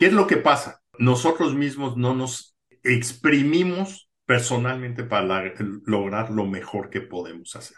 [0.00, 0.80] ¿Qué es lo que pasa?
[0.98, 5.52] Nosotros mismos no nos exprimimos personalmente para
[5.84, 7.76] lograr lo mejor que podemos hacer.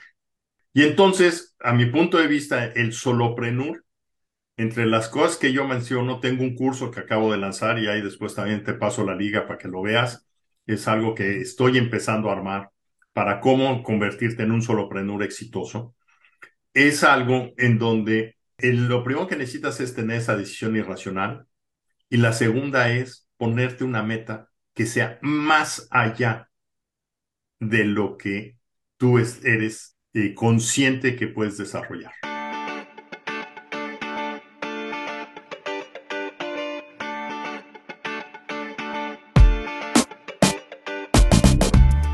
[0.72, 3.85] Y entonces, a mi punto de vista, el soloprenur,
[4.56, 8.00] entre las cosas que yo menciono, tengo un curso que acabo de lanzar y ahí
[8.00, 10.24] después también te paso la liga para que lo veas.
[10.64, 12.70] Es algo que estoy empezando a armar
[13.12, 15.96] para cómo convertirte en un soloprenur exitoso.
[16.73, 21.48] Es algo en donde lo primero que necesitas es tener esa decisión irracional
[22.12, 26.50] y la segunda es ponerte una meta que sea más allá
[27.59, 28.59] de lo que
[28.98, 32.12] tú eres eh, consciente que puedes desarrollar.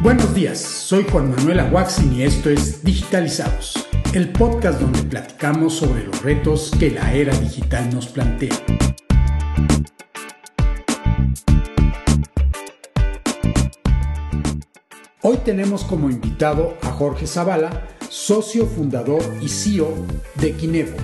[0.01, 6.05] Buenos días, soy Juan Manuel Aguaxin y esto es Digitalizados, el podcast donde platicamos sobre
[6.05, 8.55] los retos que la era digital nos plantea.
[15.21, 19.93] Hoy tenemos como invitado a Jorge Zavala, socio fundador y CEO
[20.37, 20.97] de Kinevo,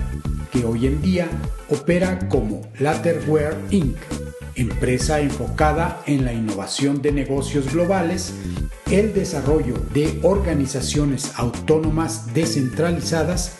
[0.53, 1.27] que hoy en día
[1.69, 3.97] opera como Latterware Inc.,
[4.55, 8.33] empresa enfocada en la innovación de negocios globales,
[8.89, 13.57] el desarrollo de organizaciones autónomas descentralizadas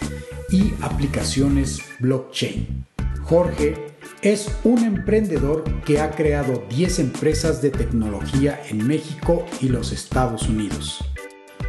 [0.50, 2.86] y aplicaciones blockchain.
[3.24, 3.95] Jorge
[4.26, 10.50] es un emprendedor que ha creado 10 empresas de tecnología en México y los Estados
[10.50, 11.06] Unidos.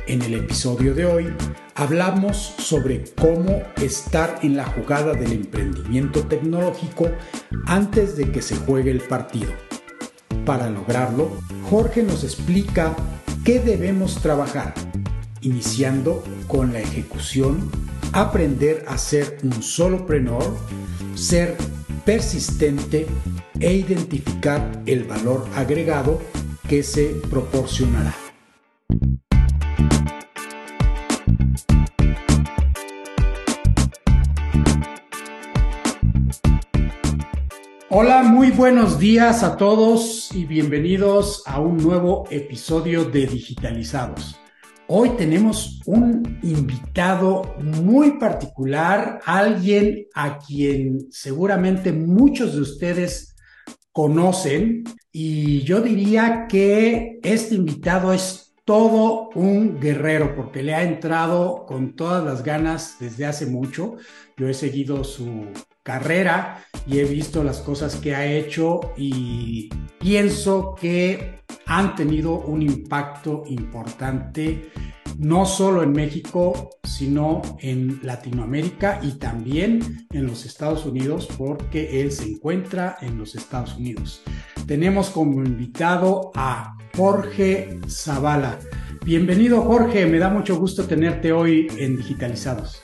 [0.06, 1.26] En el episodio de hoy
[1.74, 7.10] hablamos sobre cómo estar en la jugada del emprendimiento tecnológico
[7.66, 9.52] antes de que se juegue el partido.
[10.46, 11.30] Para lograrlo,
[11.68, 12.96] Jorge nos explica
[13.44, 14.72] qué debemos trabajar,
[15.42, 17.70] iniciando con la ejecución,
[18.12, 20.56] aprender a ser un solopreneur,
[21.14, 21.58] ser
[22.06, 23.04] persistente
[23.58, 26.22] e identificar el valor agregado
[26.68, 28.14] que se proporcionará.
[37.90, 44.38] Hola, muy buenos días a todos y bienvenidos a un nuevo episodio de Digitalizados.
[44.88, 53.34] Hoy tenemos un invitado muy particular, alguien a quien seguramente muchos de ustedes
[53.90, 61.66] conocen y yo diría que este invitado es todo un guerrero porque le ha entrado
[61.66, 63.96] con todas las ganas desde hace mucho.
[64.36, 65.46] Yo he seguido su
[65.82, 69.68] carrera y he visto las cosas que ha hecho y
[69.98, 74.70] pienso que han tenido un impacto importante
[75.18, 82.12] no solo en México, sino en Latinoamérica y también en los Estados Unidos, porque él
[82.12, 84.22] se encuentra en los Estados Unidos.
[84.66, 88.58] Tenemos como invitado a Jorge Zavala.
[89.04, 92.82] Bienvenido Jorge, me da mucho gusto tenerte hoy en Digitalizados.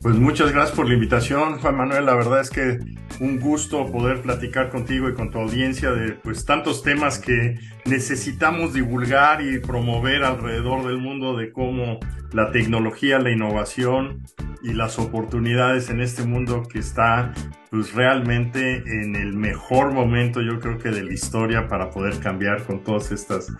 [0.00, 2.06] Pues muchas gracias por la invitación, Juan Manuel.
[2.06, 2.78] La verdad es que
[3.22, 8.74] un gusto poder platicar contigo y con tu audiencia de pues tantos temas que necesitamos
[8.74, 12.00] divulgar y promover alrededor del mundo de cómo
[12.32, 14.24] la tecnología, la innovación
[14.64, 17.32] y las oportunidades en este mundo que está
[17.70, 22.64] pues realmente en el mejor momento yo creo que de la historia para poder cambiar
[22.64, 23.52] con todas estas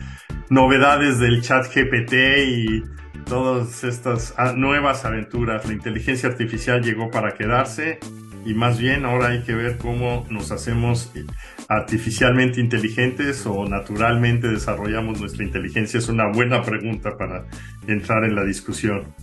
[0.50, 2.14] novedades del chat GPT
[2.48, 2.82] y
[3.26, 5.64] todas estas ah, nuevas aventuras.
[5.66, 8.00] La inteligencia artificial llegó para quedarse
[8.44, 11.10] y más bien ahora hay que ver cómo nos hacemos
[11.68, 15.98] artificialmente inteligentes o naturalmente desarrollamos nuestra inteligencia.
[15.98, 17.46] Es una buena pregunta para
[17.86, 19.14] entrar en la discusión.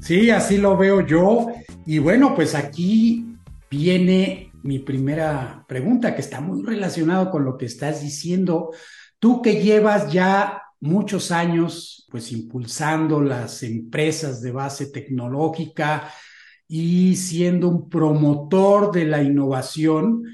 [0.00, 1.48] Sí, así lo veo yo.
[1.86, 3.26] Y bueno, pues aquí
[3.70, 8.70] viene mi primera pregunta que está muy relacionado con lo que estás diciendo.
[9.18, 16.12] Tú que llevas ya muchos años pues impulsando las empresas de base tecnológica
[16.74, 20.24] y siendo un promotor de la innovación,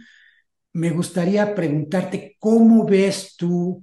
[0.72, 3.82] me gustaría preguntarte cómo ves tú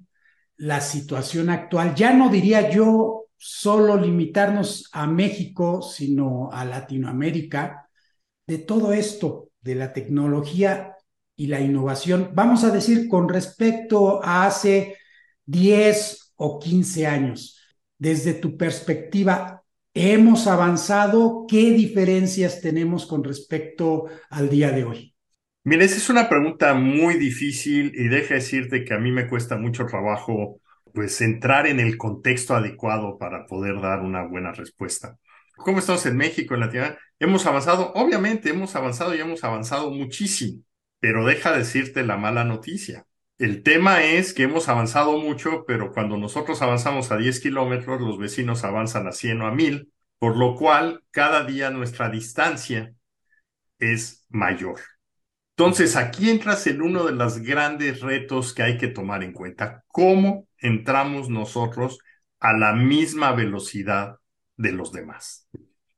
[0.56, 1.96] la situación actual.
[1.96, 7.90] Ya no diría yo solo limitarnos a México, sino a Latinoamérica,
[8.48, 10.96] de todo esto, de la tecnología
[11.36, 12.32] y la innovación.
[12.36, 14.96] Vamos a decir con respecto a hace
[15.46, 17.60] 10 o 15 años.
[17.98, 19.65] Desde tu perspectiva,
[19.96, 21.48] ¿hemos avanzado?
[21.50, 25.16] ¿Qué diferencias tenemos con respecto al día de hoy?
[25.64, 29.58] Mira, esa es una pregunta muy difícil y deja decirte que a mí me cuesta
[29.58, 30.62] mucho trabajo
[30.94, 35.18] pues entrar en el contexto adecuado para poder dar una buena respuesta.
[35.58, 37.02] ¿Cómo estamos en México, en Latinoamérica?
[37.20, 40.62] Hemos avanzado, obviamente hemos avanzado y hemos avanzado muchísimo,
[41.00, 43.06] pero deja decirte la mala noticia.
[43.38, 48.18] El tema es que hemos avanzado mucho, pero cuando nosotros avanzamos a 10 kilómetros, los
[48.18, 52.94] vecinos avanzan a 100 o a 1000, por lo cual cada día nuestra distancia
[53.78, 54.80] es mayor.
[55.58, 59.84] Entonces, aquí entras en uno de los grandes retos que hay que tomar en cuenta.
[59.88, 62.00] ¿Cómo entramos nosotros
[62.40, 64.18] a la misma velocidad
[64.56, 65.50] de los demás?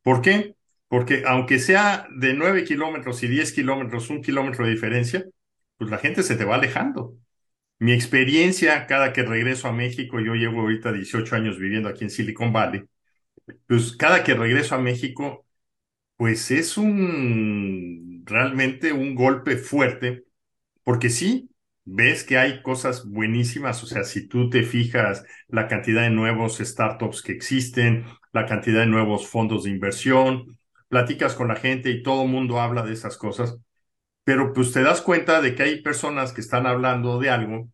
[0.02, 0.56] ¿Por qué?
[0.88, 5.26] Porque aunque sea de 9 kilómetros y 10 kilómetros, un kilómetro de diferencia,
[5.78, 7.16] pues la gente se te va alejando.
[7.80, 12.10] Mi experiencia cada que regreso a México, yo llevo ahorita 18 años viviendo aquí en
[12.10, 12.84] Silicon Valley,
[13.68, 15.46] pues cada que regreso a México,
[16.18, 20.26] pues es un realmente un golpe fuerte,
[20.84, 21.50] porque sí,
[21.86, 26.58] ves que hay cosas buenísimas, o sea, si tú te fijas la cantidad de nuevos
[26.60, 30.60] startups que existen, la cantidad de nuevos fondos de inversión,
[30.90, 33.58] platicas con la gente y todo el mundo habla de esas cosas,
[34.28, 37.70] pero pues te das cuenta de que hay personas que están hablando de algo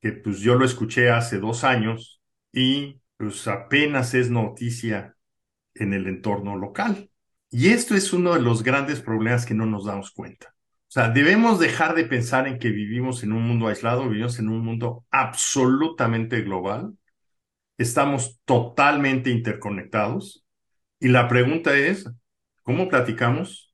[0.00, 2.20] que pues yo lo escuché hace dos años
[2.52, 5.16] y pues apenas es noticia
[5.74, 7.08] en el entorno local.
[7.50, 10.56] Y esto es uno de los grandes problemas que no nos damos cuenta.
[10.88, 14.48] O sea, debemos dejar de pensar en que vivimos en un mundo aislado, vivimos en
[14.48, 16.98] un mundo absolutamente global.
[17.78, 20.44] Estamos totalmente interconectados.
[20.98, 22.10] Y la pregunta es,
[22.64, 23.72] ¿cómo platicamos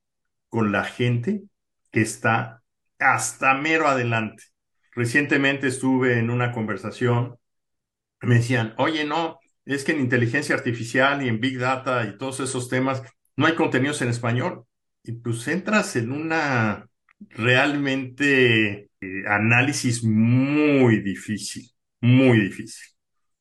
[0.49, 1.48] con la gente
[1.91, 2.63] que está
[2.99, 4.43] hasta mero adelante?
[4.93, 7.37] Recientemente estuve en una conversación,
[8.21, 12.39] me decían, oye, no, es que en inteligencia artificial y en big data y todos
[12.39, 13.03] esos temas
[13.35, 14.65] no hay contenidos en español.
[15.03, 16.87] Y pues entras en una
[17.29, 21.69] realmente eh, análisis muy difícil,
[22.01, 22.85] muy difícil.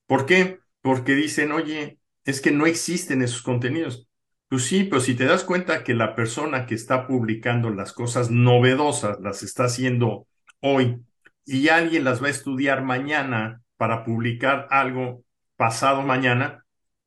[0.07, 0.59] ¿Por qué?
[0.81, 4.08] Porque dicen, oye, es que no existen esos contenidos.
[4.49, 8.31] Pues sí, pero si te das cuenta que la persona que está publicando las cosas
[8.31, 10.27] novedosas las está haciendo
[10.61, 11.03] hoy
[11.45, 15.23] y alguien las va a estudiar mañana para publicar algo
[15.57, 16.65] pasado mañana,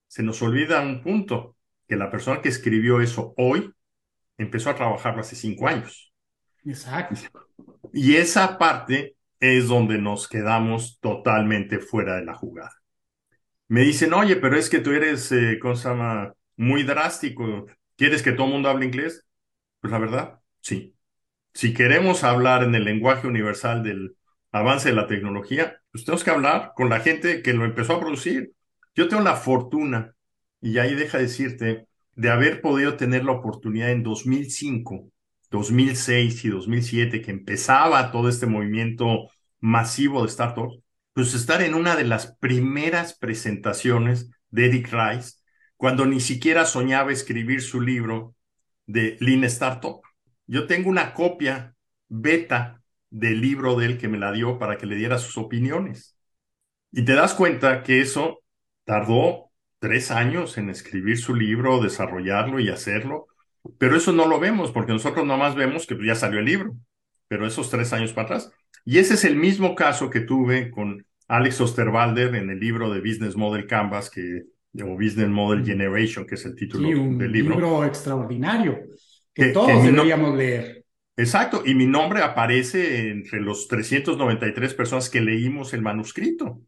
[0.08, 1.56] se nos olvida un punto,
[1.88, 3.74] que la persona que escribió eso hoy
[4.38, 6.14] empezó a trabajarlo hace cinco años.
[6.64, 7.16] Exacto.
[7.92, 12.76] Y esa parte es donde nos quedamos totalmente fuera de la jugada.
[13.68, 17.66] Me dicen, oye, pero es que tú eres, eh, cosa muy drástico.
[17.98, 19.26] ¿Quieres que todo el mundo hable inglés?
[19.80, 20.96] Pues la verdad, sí.
[21.54, 24.16] Si queremos hablar en el lenguaje universal del
[24.52, 28.00] avance de la tecnología, pues tenemos que hablar con la gente que lo empezó a
[28.00, 28.54] producir.
[28.94, 30.14] Yo tengo la fortuna,
[30.62, 35.10] y ahí deja decirte, de haber podido tener la oportunidad en 2005,
[35.50, 39.30] 2006 y 2007, que empezaba todo este movimiento
[39.60, 40.78] masivo de startups,
[41.14, 45.41] pues estar en una de las primeras presentaciones de Eric Rice,
[45.82, 48.36] cuando ni siquiera soñaba escribir su libro
[48.86, 50.00] de Lean Startup.
[50.46, 51.74] Yo tengo una copia
[52.08, 56.16] beta del libro de él que me la dio para que le diera sus opiniones.
[56.92, 58.44] Y te das cuenta que eso
[58.84, 59.50] tardó
[59.80, 63.26] tres años en escribir su libro, desarrollarlo y hacerlo,
[63.80, 66.76] pero eso no lo vemos porque nosotros nomás vemos que ya salió el libro,
[67.28, 68.52] pero esos tres años para atrás.
[68.86, 73.00] Y ese es el mismo caso que tuve con Alex Osterwalder en el libro de
[73.00, 74.44] Business Model Canvas, que,
[74.80, 77.56] o Business Model Generation, que es el título del libro.
[77.56, 78.80] Un libro extraordinario
[79.34, 80.86] que, todos deberíamos leer.
[81.18, 86.62] Exacto, y mi nombre aparece entre los 393 personas que leímos el manuscrito.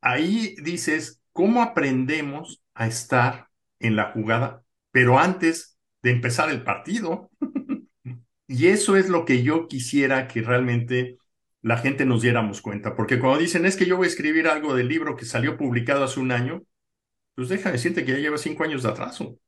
[0.00, 7.30] Ahí dices, ¿cómo aprendemos a estar en la jugada, pero antes de empezar el partido?
[8.46, 11.18] y eso es lo que yo quisiera que realmente
[11.62, 14.74] la gente nos diéramos cuenta, porque cuando dicen, es que yo voy a escribir algo
[14.74, 16.62] del libro que salió publicado hace un año,
[17.40, 19.38] pues deja decirte que ya lleva cinco años de atraso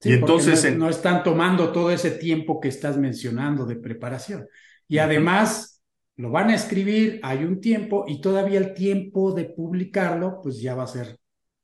[0.00, 4.46] y entonces no, están tomando todo ese tiempo que estás mencionando de preparación.
[4.86, 5.82] Y además
[6.14, 10.76] lo van a escribir, hay un tiempo y todavía el tiempo de publicarlo, pues ya
[10.76, 11.18] va a ser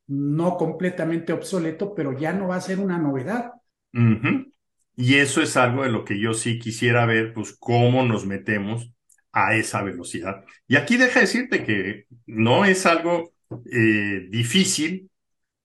[0.09, 3.53] no completamente obsoleto, pero ya no va a ser una novedad.
[4.97, 8.93] Y eso es algo de lo que yo sí quisiera ver, pues cómo nos metemos
[9.31, 10.43] a esa velocidad.
[10.67, 13.31] Y aquí deja decirte que no es algo
[13.71, 15.10] eh, difícil.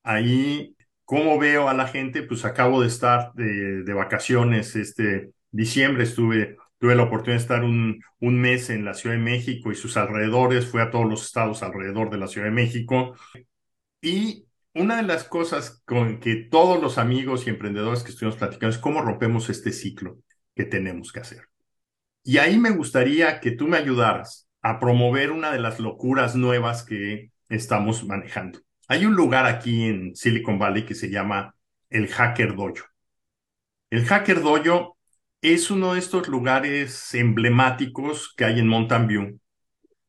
[0.05, 2.23] Ahí ¿Cómo veo a la gente?
[2.23, 8.01] Pues acabo de estar de, vacaciones este diciembre, estuve, tuve la oportunidad de estar un,
[8.19, 11.61] un, mes en la Ciudad de México y sus alrededores, fui a todos los estados
[11.61, 13.15] alrededor de la Ciudad de México.
[14.01, 18.75] Y una de las cosas con que todos los amigos y emprendedores que estuvimos platicando
[18.75, 20.17] es cómo rompemos este ciclo
[20.55, 21.49] que tenemos que hacer.
[22.23, 26.83] Y ahí me gustaría que tú me ayudaras a promover una de las locuras nuevas
[26.83, 28.64] que estamos manejando.
[28.87, 31.55] Hay un lugar aquí en Silicon Valley que se llama
[31.89, 32.85] el Hacker Dojo.
[33.89, 34.97] El Hacker Dojo
[35.41, 39.39] es uno de estos lugares emblemáticos que hay en Mountain View,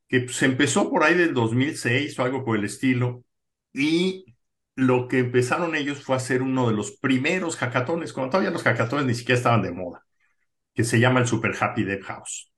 [0.08, 3.24] que se pues, empezó por ahí del 2006 o algo por el estilo,
[3.72, 4.26] y
[4.74, 8.62] lo que empezaron ellos fue a hacer uno de los primeros hackatones, cuando todavía los
[8.62, 10.04] hackatones ni siquiera estaban de moda,
[10.74, 12.52] que se llama el Super Happy Dev House,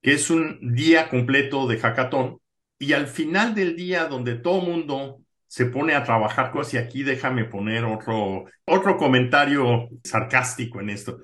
[0.00, 2.40] que es un día completo de hackathon,
[2.78, 5.23] y al final del día donde todo mundo
[5.54, 11.18] se pone a trabajar cosas, y aquí déjame poner otro, otro comentario sarcástico en esto.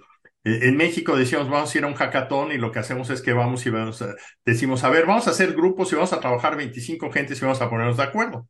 [0.45, 3.23] Eh, en México decíamos, vamos a ir a un hackathon y lo que hacemos es
[3.23, 6.21] que vamos y vamos a, decimos, a ver, vamos a hacer grupos y vamos a
[6.21, 8.47] trabajar 25 gentes y vamos a ponernos de acuerdo.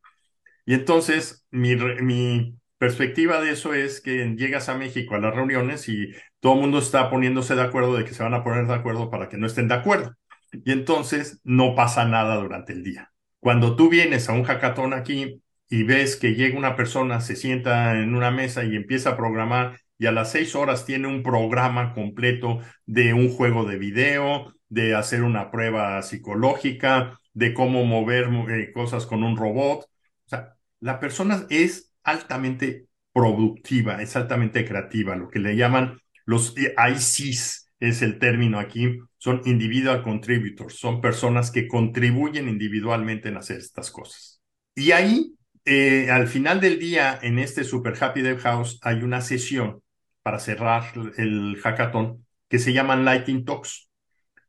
[0.66, 5.88] Y entonces mi, mi perspectiva de eso es que llegas a México a las reuniones
[5.88, 8.74] y todo el mundo está poniéndose de acuerdo de que se van a poner de
[8.74, 10.14] acuerdo para que no estén de acuerdo.
[10.52, 13.12] Y entonces no pasa nada durante el día.
[13.38, 17.98] Cuando tú vienes a un hackathon aquí y ves que llega una persona, se sienta
[17.98, 21.94] en una mesa y empieza a programar y a las seis horas tiene un programa
[21.94, 28.72] completo de un juego de video, de hacer una prueba psicológica, de cómo mover eh,
[28.72, 29.84] cosas con un robot.
[29.84, 29.88] O
[30.28, 37.68] sea, la persona es altamente productiva, es altamente creativa, lo que le llaman los ICs,
[37.80, 43.90] es el término aquí, son individual contributors, son personas que contribuyen individualmente en hacer estas
[43.90, 44.40] cosas.
[44.74, 45.34] Y ahí,
[45.64, 49.82] eh, al final del día, en este Super Happy Dev House, hay una sesión
[50.22, 53.90] para cerrar el hackathon, que se llaman Lighting Talks,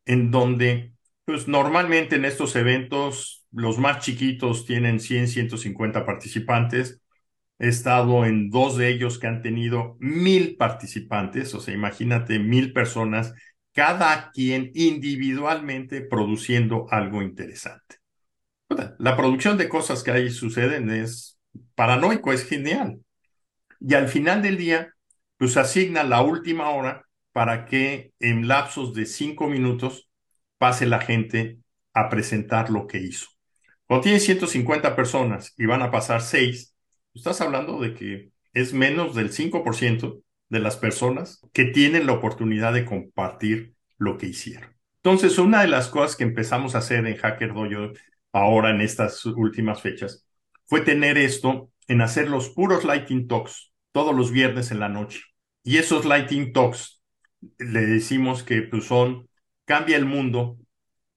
[0.06, 0.94] en donde,
[1.26, 7.02] pues normalmente en estos eventos, los más chiquitos tienen 100, 150 participantes.
[7.60, 12.74] He estado en dos de ellos que han tenido mil participantes, o sea, imagínate mil
[12.74, 13.34] personas,
[13.74, 18.01] cada quien individualmente produciendo algo interesante.
[19.00, 21.40] La producción de cosas que ahí suceden es
[21.76, 23.00] paranoico, es genial.
[23.80, 24.94] Y al final del día,
[25.38, 30.10] pues asigna la última hora para que en lapsos de cinco minutos
[30.58, 31.58] pase la gente
[31.94, 33.28] a presentar lo que hizo.
[33.88, 36.76] Cuando tienes 150 personas y van a pasar seis,
[37.14, 42.74] estás hablando de que es menos del 5% de las personas que tienen la oportunidad
[42.74, 44.76] de compartir lo que hicieron.
[45.04, 47.94] Entonces, una de las cosas que empezamos a hacer en Hacker Dojo
[48.32, 50.26] ahora en estas últimas fechas
[50.66, 55.22] fue tener esto en hacer los puros Lighting Talks todos los viernes en la noche.
[55.64, 57.02] Y esos Lighting Talks
[57.58, 59.28] le decimos que pues, son
[59.66, 60.58] cambia el mundo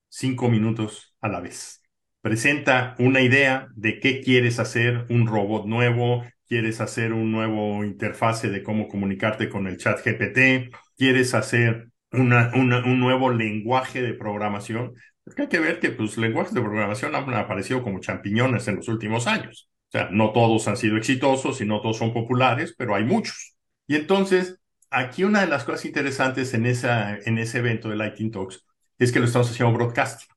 [0.09, 1.81] cinco minutos a la vez.
[2.21, 8.49] Presenta una idea de qué quieres hacer, un robot nuevo, quieres hacer un nuevo interfase
[8.49, 14.93] de cómo comunicarte con el chat GPT, quieres hacer una, un nuevo lenguaje de programación.
[15.25, 18.87] Porque hay que ver que pues, lenguajes de programación han aparecido como champiñones en los
[18.87, 19.69] últimos años.
[19.89, 23.55] O sea, no todos han sido exitosos y no todos son populares, pero hay muchos.
[23.87, 28.31] Y entonces, aquí una de las cosas interesantes en, esa, en ese evento de Lighting
[28.31, 28.65] Talks
[28.99, 30.29] es que lo estamos haciendo broadcasting.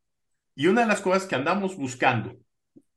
[0.54, 2.36] Y una de las cosas que andamos buscando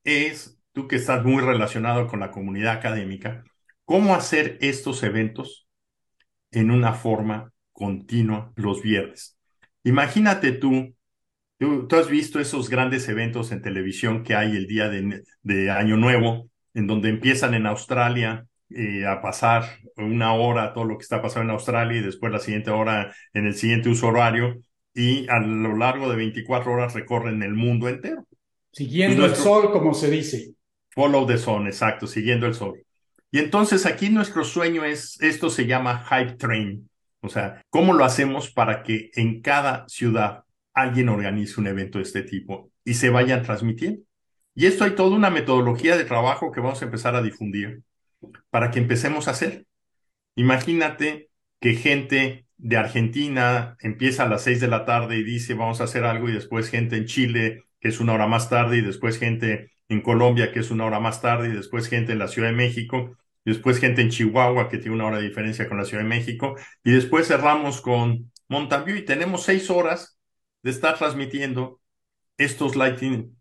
[0.04, 3.44] es, tú que estás muy relacionado con la comunidad académica,
[3.86, 5.68] cómo hacer estos eventos
[6.52, 9.38] en una forma continua los viernes.
[9.84, 10.96] Imagínate tú,
[11.62, 15.96] tú, has visto esos grandes eventos en televisión que hay el día de, de Año
[15.96, 21.22] Nuevo, en donde empiezan en Australia eh, a pasar una hora todo lo que está
[21.22, 24.62] pasando en Australia y después la siguiente hora en el siguiente uso horario
[24.94, 28.26] y a lo largo de 24 horas recorren el mundo entero.
[28.72, 30.54] Siguiendo el sol, como se dice.
[30.90, 32.82] Follow the sun, exacto, siguiendo el sol.
[33.30, 36.90] Y entonces aquí nuestro sueño es, esto se llama Hype Train.
[37.22, 42.04] O sea, ¿cómo lo hacemos para que en cada ciudad alguien organice un evento de
[42.04, 44.02] este tipo y se vayan transmitiendo?
[44.54, 47.84] Y esto hay toda una metodología de trabajo que vamos a empezar a difundir
[48.50, 49.66] para que empecemos a hacer.
[50.36, 55.82] Imagínate que gente de Argentina empieza a las seis de la tarde y dice vamos
[55.82, 58.82] a hacer algo y después gente en Chile que es una hora más tarde y
[58.82, 62.28] después gente en Colombia que es una hora más tarde y después gente en la
[62.28, 65.78] Ciudad de México y después gente en Chihuahua que tiene una hora de diferencia con
[65.78, 70.20] la Ciudad de México y después cerramos con Montaviu y tenemos seis horas
[70.64, 71.80] de estar transmitiendo
[72.38, 73.36] estos Lightning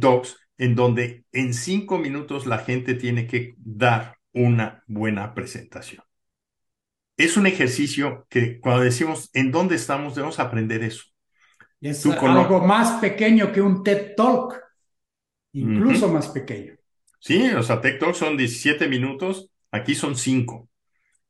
[0.00, 6.02] Talks en donde en cinco minutos la gente tiene que dar una buena presentación.
[7.16, 11.04] Es un ejercicio que cuando decimos en dónde estamos, debemos aprender eso.
[11.80, 14.60] Es algo más pequeño que un TED Talk,
[15.52, 16.74] incluso más pequeño.
[17.20, 20.68] Sí, o sea, TED Talk son 17 minutos, aquí son 5.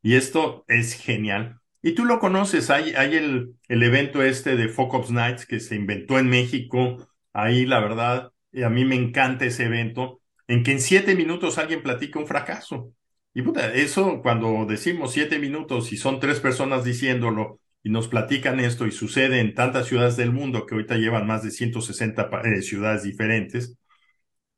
[0.03, 1.61] Y esto es genial.
[1.87, 6.19] Y tú lo conoces, hay, el, el evento este de Focus Nights que se inventó
[6.19, 6.97] en México.
[7.33, 11.85] Ahí, la verdad, a mí me encanta ese evento en que en siete minutos alguien
[11.85, 12.93] platica un fracaso.
[13.35, 18.59] Y puta, eso cuando decimos siete minutos y son tres personas diciéndolo y nos platican
[18.59, 22.63] esto y sucede en tantas ciudades del mundo que ahorita llevan más de 160 eh,
[22.63, 23.79] ciudades diferentes,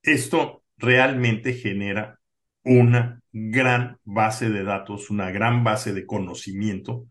[0.03, 2.21] esto realmente genera
[2.65, 7.05] una gran base de datos, una gran base de conocimiento,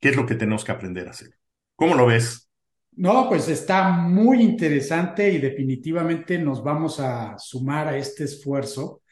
[0.00, 1.30] que es lo que tenemos que aprender a hacer.
[1.74, 2.50] ¿Cómo lo ves?
[2.92, 9.02] No, pues está muy interesante y definitivamente nos vamos a sumar a este esfuerzo.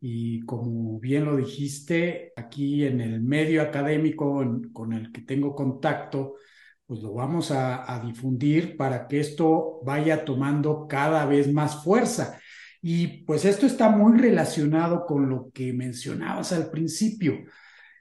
[0.00, 6.34] Y como bien lo dijiste, aquí en el medio académico con el que tengo contacto,
[6.86, 12.38] pues lo vamos a difundir para que esto vaya tomando cada vez más fuerza.
[12.86, 17.38] Y pues esto está muy relacionado con lo que mencionabas al principio.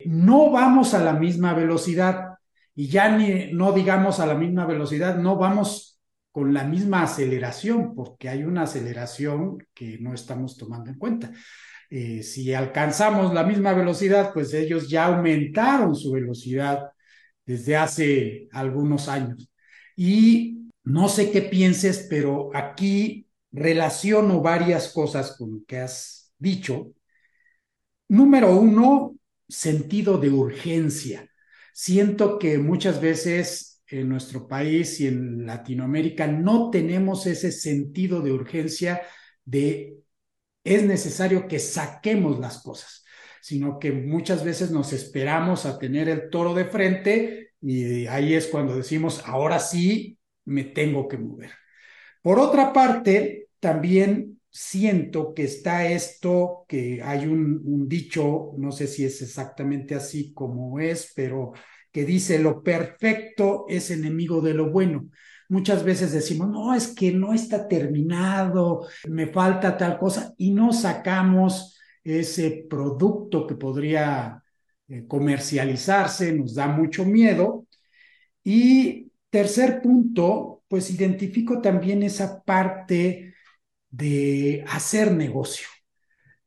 [0.05, 2.33] No vamos a la misma velocidad
[2.75, 5.99] y ya ni, no digamos a la misma velocidad, no vamos
[6.31, 11.31] con la misma aceleración, porque hay una aceleración que no estamos tomando en cuenta.
[11.89, 16.89] Eh, si alcanzamos la misma velocidad, pues ellos ya aumentaron su velocidad
[17.45, 19.51] desde hace algunos años.
[19.95, 26.93] Y no sé qué pienses, pero aquí relaciono varias cosas con lo que has dicho.
[28.07, 29.15] Número uno,
[29.47, 31.29] sentido de urgencia.
[31.73, 38.31] Siento que muchas veces en nuestro país y en Latinoamérica no tenemos ese sentido de
[38.31, 39.01] urgencia
[39.45, 39.97] de
[40.63, 43.03] es necesario que saquemos las cosas,
[43.41, 48.47] sino que muchas veces nos esperamos a tener el toro de frente y ahí es
[48.47, 51.51] cuando decimos, ahora sí me tengo que mover.
[52.21, 59.03] Por otra parte, también siento que está esto, que hay un, dicho, no sé si
[59.03, 61.53] es exactamente así como es, pero
[61.91, 65.09] que dice, lo perfecto es enemigo de lo bueno.
[65.49, 70.71] Muchas veces decimos, no, es que no está terminado, me falta tal cosa, y no
[70.71, 74.43] sacamos ese producto que podría
[74.87, 77.65] eh, comercializarse, nos da mucho miedo.
[78.43, 83.32] Y tercer punto, pues identifico también esa parte
[83.93, 85.67] de hacer negocio.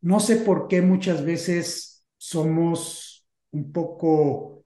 [0.01, 4.65] No sé por qué muchas veces somos un poco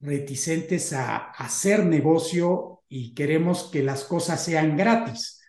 [0.00, 5.42] reticentes a hacer negocio y queremos que las cosas sean gratis.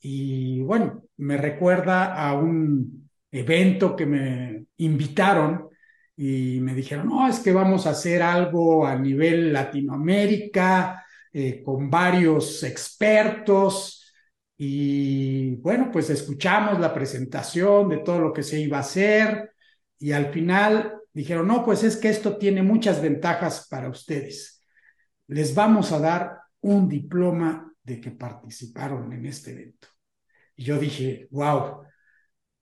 [0.00, 5.68] Y bueno, me recuerda a un evento que me invitaron
[6.16, 11.90] y me dijeron, no, es que vamos a hacer algo a nivel Latinoamérica, eh, con
[11.90, 14.03] varios expertos
[14.56, 19.52] y bueno, pues escuchamos la presentación de todo lo que se iba a hacer
[19.98, 24.62] y al final dijeron, no, pues es que esto tiene muchas ventajas para ustedes.
[25.28, 29.88] Les vamos a dar un diploma de que participaron en este evento.
[30.56, 31.82] Y yo dije, wow,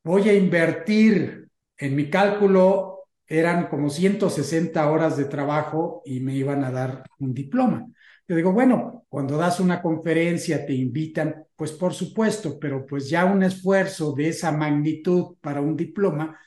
[0.05, 6.65] voy a invertir en mi cálculo, eran como 160 horas de trabajo y me iban
[6.65, 7.87] a dar un diploma.
[8.33, 13.27] Yo digo, bueno, cuando das una conferencia te invitan, pues por supuesto, pero pues ya
[13.27, 16.41] un esfuerzo de esa magnitud para un diploma,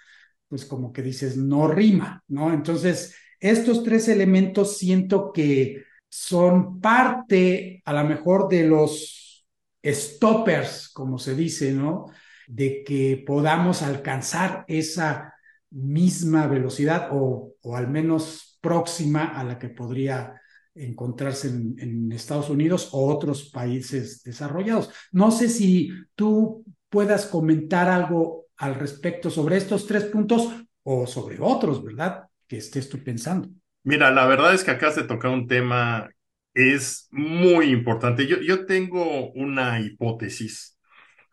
[0.48, 2.52] pues como que dices, no rima, ¿no?
[2.52, 9.45] Entonces, estos tres elementos siento que son parte a lo mejor de los
[9.86, 12.08] stoppers, como se dice, ¿no?
[12.48, 15.36] De que podamos alcanzar esa
[15.69, 20.41] misma velocidad o, o al menos próxima a la que podría
[20.75, 24.89] encontrarse en, Estados Unidos o otros países desarrollados.
[25.11, 30.49] No sé si tú puedas comentar algo al respecto sobre estos tres puntos
[30.83, 32.25] o sobre otros, ¿verdad?
[32.47, 33.49] Que estés tú pensando.
[33.83, 36.09] Mira, la verdad es que acá de tocar un tema
[36.53, 38.27] es muy importante.
[38.27, 40.77] Yo, yo tengo una hipótesis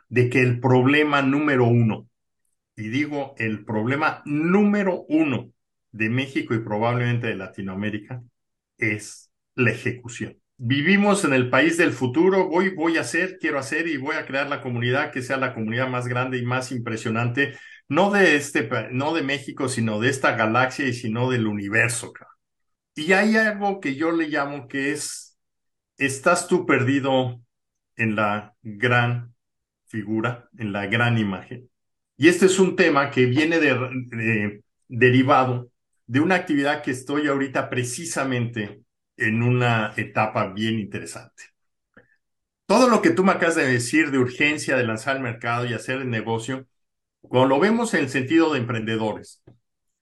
[0.09, 2.09] de que el problema número uno,
[2.77, 5.51] y digo el problema número uno
[5.91, 8.23] de México y probablemente de Latinoamérica,
[8.79, 10.39] es la ejecución.
[10.57, 14.27] Vivimos en el país del futuro, voy, voy a hacer, quiero hacer y voy a
[14.27, 18.69] crear la comunidad que sea la comunidad más grande y más impresionante, no de este,
[18.93, 22.13] no de México, sino de esta galaxia y sino del universo.
[22.95, 25.39] Y hay algo que yo le llamo que es,
[25.97, 27.41] estás tú perdido
[27.97, 29.35] en la gran
[29.87, 31.71] figura, en la gran imagen.
[32.17, 35.71] Y este es un tema que viene de, derivado
[36.07, 38.82] de una actividad que estoy ahorita precisamente
[39.17, 41.45] en una etapa bien interesante.
[42.67, 45.75] Todo lo que tú me acabas de decir de urgencia de lanzar el mercado y
[45.75, 46.67] hacer el negocio,
[47.21, 49.43] cuando lo vemos en el sentido de emprendedores,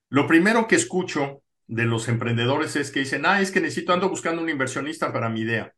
[0.08, 4.08] lo primero que escucho de los emprendedores es que dicen, ah, es que necesito, ando
[4.08, 5.72] buscando un inversionista para mi idea.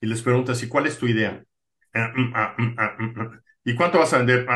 [0.00, 1.44] Y les preguntas, ¿y cuál es tu idea?
[3.64, 4.46] ¿Y cuánto vas a vender?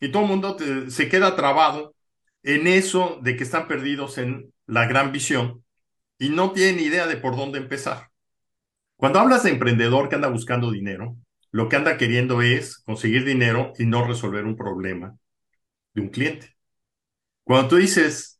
[0.00, 0.56] Y todo el mundo
[0.88, 1.94] se queda trabado
[2.42, 5.64] en eso de que están perdidos en la gran visión
[6.20, 8.10] y no tiene ni idea de por dónde empezar.
[8.96, 11.16] Cuando hablas de emprendedor que anda buscando dinero,
[11.50, 15.16] lo que anda queriendo es conseguir dinero y no resolver un problema
[15.94, 16.54] de un cliente.
[17.42, 18.38] Cuando tú dices,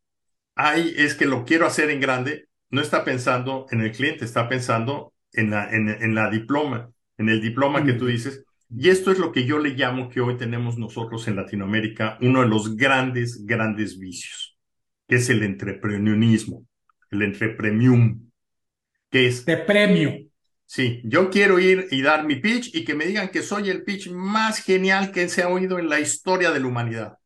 [0.55, 4.47] ay, es que lo quiero hacer en grande, no está pensando en el cliente, está
[4.47, 8.45] pensando en la, en, la diploma, en el diploma que tú dices.
[8.69, 12.43] Y esto es lo que yo le llamo que hoy tenemos nosotros en Latinoamérica, uno
[12.43, 14.59] de los grandes, grandes vicios,
[15.09, 16.67] que es el entrepreneurnismo,
[17.11, 18.31] el entrepremium,
[19.11, 19.45] que es...
[19.45, 20.31] De premio.
[20.67, 23.83] Sí, yo quiero ir y dar mi pitch y que me digan que soy el
[23.83, 27.19] pitch más genial que se ha oído en la historia de la humanidad.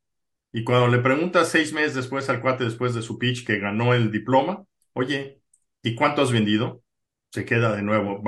[0.51, 3.93] Y cuando le preguntas seis meses después al cuate, después de su pitch que ganó
[3.93, 5.41] el diploma, oye,
[5.83, 6.83] ¿y cuánto has vendido?
[7.33, 8.23] Se queda de nuevo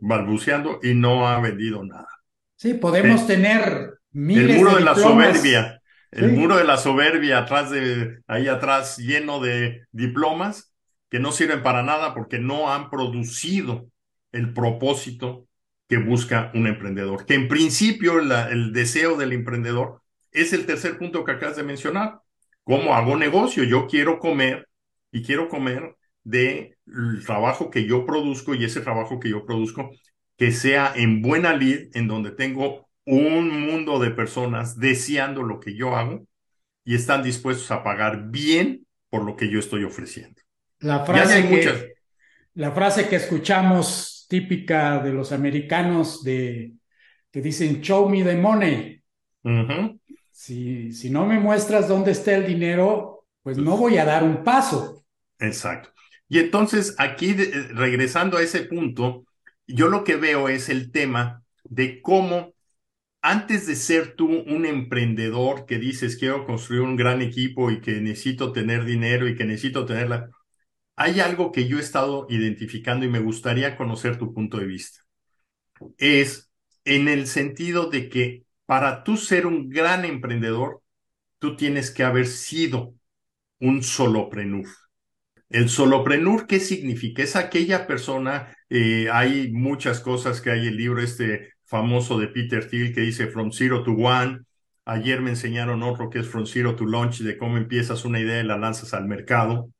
[0.00, 2.08] balbuceando y no ha vendido nada.
[2.54, 5.82] Sí, podemos tener miles El muro de, la soberbia,
[6.14, 10.72] el muro de la soberbia atrás de, ahí atrás lleno de diplomas
[11.10, 13.88] que no sirven para nada porque no han producido
[14.32, 15.46] el propósito
[15.88, 17.26] que busca un emprendedor.
[17.26, 22.20] Que en principio el deseo del emprendedor es el tercer punto que acabas de mencionar.
[22.62, 23.64] ¿Cómo hago negocio?
[23.64, 24.68] Yo quiero comer
[25.12, 26.74] y quiero comer del
[27.24, 29.90] trabajo que yo produzco y ese trabajo que yo produzco
[30.36, 35.74] que sea en buena lid, en donde tengo un mundo de personas deseando lo que
[35.74, 36.26] yo hago
[36.84, 40.40] y están dispuestos a pagar bien por lo que yo estoy ofreciendo.
[40.80, 41.94] La frase, que,
[42.54, 46.72] la frase que escuchamos típica de los americanos de
[47.30, 49.02] que dicen show me the money.
[50.30, 54.42] si, si no me muestras dónde está el dinero, pues no voy a dar un
[54.42, 55.04] paso.
[55.38, 55.90] Exacto.
[56.28, 59.24] Y entonces aquí, regresando a ese punto,
[59.66, 62.53] yo lo que veo es el tema de cómo
[63.24, 67.92] antes de ser tú un emprendedor que dices quiero construir un gran equipo y que
[68.02, 70.28] necesito tener dinero y que necesito tenerla,
[70.94, 75.00] hay algo que yo he estado identificando y me gustaría conocer tu punto de vista.
[75.96, 76.50] Es
[76.84, 80.82] en el sentido de que para tú ser un gran emprendedor,
[81.38, 82.94] tú tienes que haber sido
[83.58, 84.68] un soloprenur.
[85.48, 87.22] El soloprenur, ¿qué significa?
[87.22, 92.68] Es aquella persona, eh, hay muchas cosas que hay el libro este famoso de Peter
[92.68, 94.42] Thiel que dice From Zero to One.
[94.84, 98.40] Ayer me enseñaron otro que es From Zero to Launch, de cómo empiezas una idea
[98.40, 99.70] y la lanzas al mercado.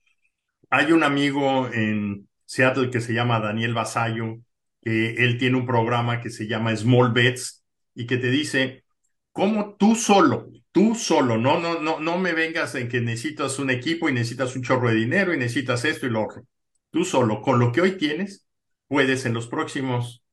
[0.70, 4.38] Hay un amigo en Seattle que se llama Daniel Basayo,
[4.82, 7.62] que él tiene un programa que se llama Small Bets
[7.94, 8.82] y que te dice
[9.30, 13.70] cómo tú solo, tú solo, no, no, no, no me vengas en que necesitas un
[13.70, 16.42] equipo y necesitas un chorro de dinero y necesitas esto y lo otro.
[16.90, 18.48] Tú solo, con lo que hoy tienes,
[18.88, 20.23] puedes en los próximos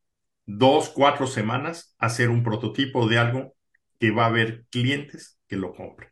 [0.58, 3.56] dos, cuatro semanas hacer un prototipo de algo
[4.00, 6.10] que va a haber clientes que lo compren.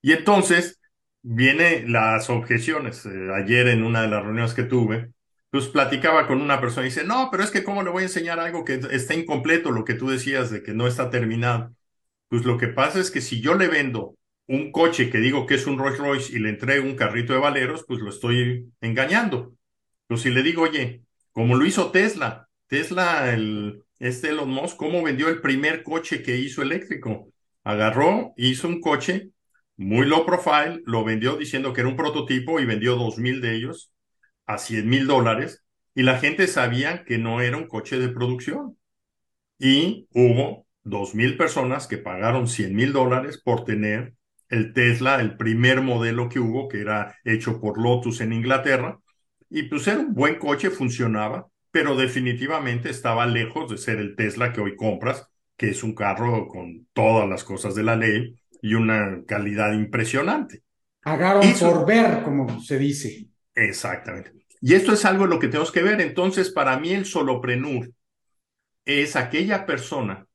[0.00, 0.80] Y entonces,
[1.22, 3.06] viene las objeciones.
[3.06, 5.12] Eh, ayer en una de las reuniones que tuve,
[5.50, 8.06] pues platicaba con una persona y dice, no, pero es que cómo le voy a
[8.06, 11.74] enseñar algo que está incompleto, lo que tú decías de que no está terminado.
[12.28, 15.54] Pues lo que pasa es que si yo le vendo un coche que digo que
[15.54, 19.54] es un Rolls Royce y le entrego un carrito de valeros, pues lo estoy engañando.
[20.06, 25.02] Pues si le digo, oye, como lo hizo Tesla, Tesla, el, este Elon Musk, ¿cómo
[25.02, 27.28] vendió el primer coche que hizo eléctrico?
[27.64, 29.28] Agarró, hizo un coche
[29.76, 33.56] muy low profile, lo vendió diciendo que era un prototipo y vendió dos mil de
[33.56, 33.92] ellos
[34.46, 35.62] a 100 mil dólares
[35.94, 38.78] y la gente sabía que no era un coche de producción.
[39.58, 44.14] Y hubo dos mil personas que pagaron 100 mil dólares por tener
[44.48, 48.98] el Tesla, el primer modelo que hubo, que era hecho por Lotus en Inglaterra.
[49.50, 54.52] Y pues era un buen coche, funcionaba, pero definitivamente estaba lejos de ser el Tesla
[54.52, 58.74] que hoy compras, que es un carro con todas las cosas de la ley y
[58.74, 60.62] una calidad impresionante.
[61.02, 63.26] Hagaron por ver, como se dice.
[63.54, 64.32] Exactamente.
[64.60, 66.00] Y esto es algo en lo que tenemos que ver.
[66.00, 67.90] Entonces, para mí el soloprenur
[68.84, 70.26] es aquella persona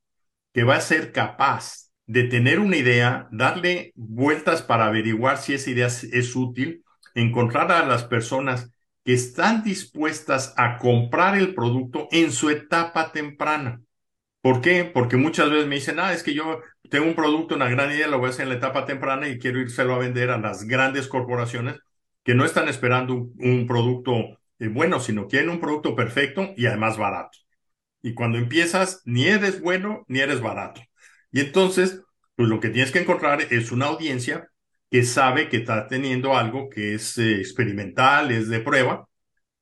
[0.54, 5.70] que va a ser capaz de tener una idea, darle vueltas para averiguar si esa
[5.70, 8.72] idea es útil, encontrar a las personas
[9.08, 13.82] que están dispuestas a comprar el producto en su etapa temprana.
[14.42, 14.84] ¿Por qué?
[14.84, 18.10] Porque muchas veces me dicen, ah, es que yo tengo un producto, una gran idea,
[18.10, 20.66] lo voy a hacer en la etapa temprana y quiero írselo a vender a las
[20.66, 21.80] grandes corporaciones
[22.26, 24.12] que no están esperando un, producto
[24.60, 27.38] eh, bueno, sino quieren un producto perfecto y además barato.
[28.02, 30.82] Y cuando empiezas, ni eres bueno ni eres barato.
[31.32, 32.02] Y entonces,
[32.36, 34.50] pues lo que tienes que encontrar es una audiencia
[34.90, 39.08] que sabe que está teniendo algo que es eh, experimental, es de prueba,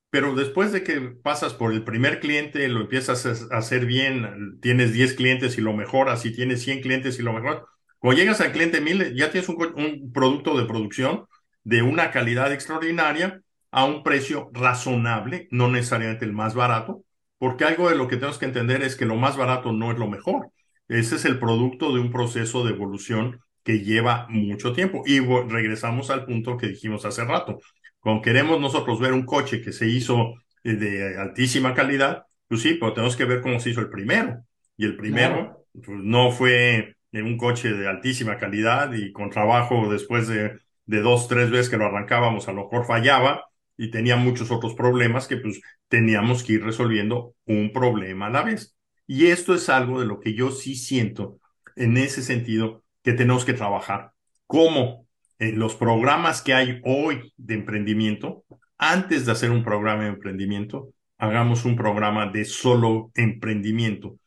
[0.09, 4.93] pero después de que pasas por el primer cliente, lo empiezas a hacer bien, tienes
[4.93, 7.63] 10 clientes y lo mejoras, y tienes 100 clientes y lo mejoras,
[7.99, 11.25] cuando llegas al cliente 1000, ya tienes un, producto de producción
[11.63, 17.03] de una calidad extraordinaria, a un precio razonable, no necesariamente el más barato,
[17.38, 19.97] porque algo de lo que tenemos que entender es que lo más barato no es
[19.97, 20.49] lo mejor.
[20.88, 25.04] Ese es el producto de un proceso de evolución que lleva mucho tiempo.
[25.06, 27.60] Y regresamos al punto que dijimos hace rato.
[27.99, 32.75] Cuando queremos nosotros ver un coche que se hizo eh, de altísima calidad, pues sí,
[32.75, 34.45] pero tenemos que ver cómo se hizo el primero.
[34.78, 40.28] Y el primero pues, no fue un coche de altísima calidad y con trabajo después
[40.28, 43.45] de, de dos, tres veces que lo arrancábamos, a lo mejor fallaba
[43.78, 48.43] y tenía muchos otros problemas que pues teníamos que ir resolviendo un problema a la
[48.43, 48.75] vez.
[49.08, 51.39] Y esto es algo de lo que yo sí siento
[51.75, 54.11] en ese sentido que tenemos que trabajar.
[54.47, 55.05] ¿Cómo?
[55.37, 58.43] En los programas que hay hoy de emprendimiento,
[58.77, 60.89] antes de hacer un programa de emprendimiento,
[61.19, 64.17] hagamos un programa de solo emprendimiento.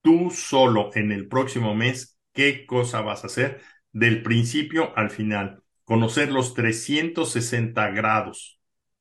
[0.00, 3.60] Tú solo en el próximo mes, ¿qué cosa vas a hacer?
[3.92, 5.62] Del principio al final.
[5.84, 8.58] Conocer los 360 grados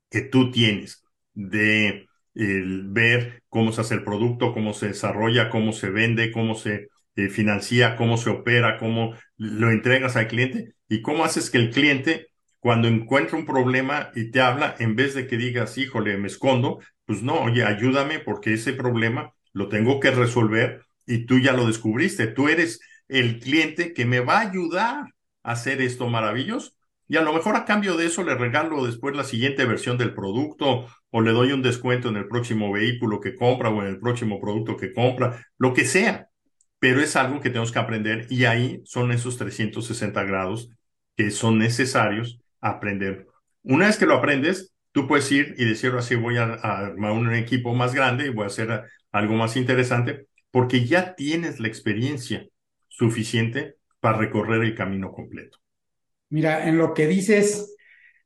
[0.09, 5.89] que tú tienes de ver cómo se hace el producto, cómo se desarrolla, cómo se
[5.89, 11.23] vende, cómo se eh, financia, cómo se opera, cómo lo entregas al cliente y cómo
[11.25, 15.35] haces que el cliente cuando encuentra un problema y te habla, en vez de que
[15.35, 20.83] digas, híjole, me escondo, pues no, oye, ayúdame porque ese problema lo tengo que resolver
[21.07, 22.27] y tú ya lo descubriste.
[22.27, 25.05] Tú eres el cliente que me va a ayudar
[25.43, 26.71] a hacer esto maravilloso.
[27.07, 30.13] Y a lo mejor a cambio de eso le regalo después la siguiente versión del
[30.13, 33.99] producto o le doy un descuento en el próximo vehículo que compra o en el
[33.99, 36.29] próximo producto que compra, lo que sea
[36.81, 40.71] pero es algo que tenemos que aprender y ahí son esos 360 grados
[41.15, 43.27] que son necesarios aprender.
[43.61, 47.31] Una vez que lo aprendes, tú puedes ir y decir así, voy a, armar un
[47.35, 52.47] equipo más grande y voy a hacer algo más interesante, porque ya tienes la experiencia
[52.87, 55.59] suficiente para recorrer el camino completo.
[56.29, 57.75] Mira, en lo que dices,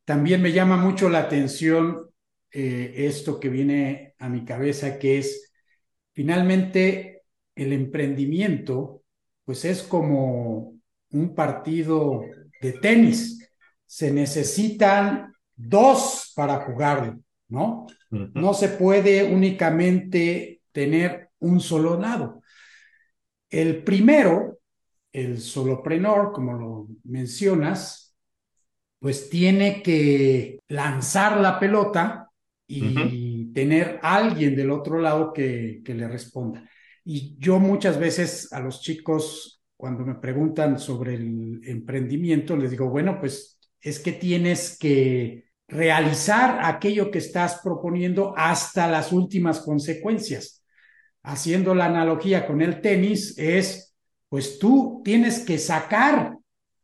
[0.05, 2.09] también me llama mucho la atención
[2.51, 5.51] eh, esto que viene a mi cabeza, que es
[6.13, 7.14] finalmente
[7.55, 9.03] el emprendimiento,
[9.45, 10.75] pues es como
[11.11, 12.21] un partido
[12.61, 13.49] de tenis.
[13.85, 17.87] Se necesitan dos para jugarlo, ¿no?
[18.09, 22.41] No se puede únicamente tener un solo lado.
[23.49, 24.59] El primero,
[25.11, 28.15] el soloprenor, como lo mencionas,
[28.99, 32.29] pues tiene que lanzar la pelota
[32.67, 36.67] y tener alguien del otro lado que, que le responda.
[37.07, 42.89] Y yo muchas veces a los chicos, cuando me preguntan sobre el emprendimiento, les digo,
[42.89, 50.63] bueno, pues es que tienes que realizar aquello que estás proponiendo hasta las últimas consecuencias.
[51.21, 53.95] Haciendo la analogía con el tenis, es,
[54.27, 56.37] pues tú tienes que sacar,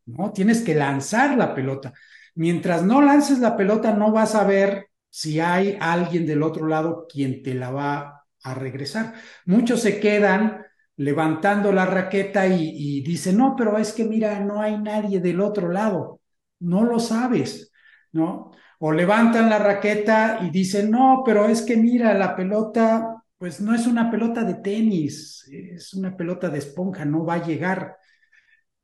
[0.05, 0.31] ¿no?
[0.31, 1.93] Tienes que lanzar la pelota.
[2.35, 7.07] Mientras no lances la pelota, no vas a ver si hay alguien del otro lado
[7.11, 9.13] quien te la va a regresar.
[9.45, 10.65] Muchos se quedan
[10.97, 15.69] levantando la raqueta y, dicen, no, pero es que mira, no hay nadie del otro
[15.69, 16.21] lado.
[16.59, 17.71] No lo sabes,
[18.11, 18.51] ¿no?
[18.79, 23.73] O levantan la raqueta y dicen, no, pero es que mira, la pelota, pues no
[23.73, 27.97] es una pelota de tenis, es una pelota de esponja, no va a llegar.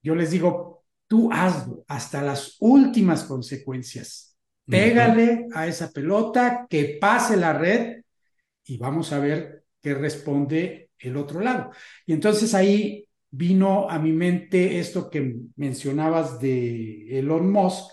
[0.02, 4.36] Yo les digo, tú hazlo hasta las últimas consecuencias.
[4.65, 7.97] Pégale a esa pelota, que pase la red
[8.67, 11.71] y vamos a ver qué responde el otro lado.
[12.06, 17.91] Y entonces ahí vino a mi mente esto que mencionabas de Elon Musk,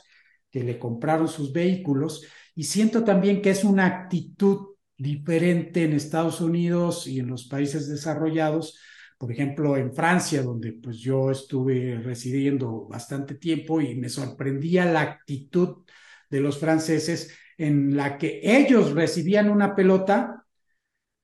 [0.51, 6.41] que le compraron sus vehículos, y siento también que es una actitud diferente en Estados
[6.41, 8.79] Unidos y en los países desarrollados,
[9.19, 15.01] por ejemplo, en Francia, donde pues yo estuve residiendo bastante tiempo y me sorprendía la
[15.01, 15.85] actitud
[16.31, 20.44] de los franceses en la que ellos recibían una pelota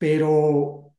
[0.01, 0.95] pero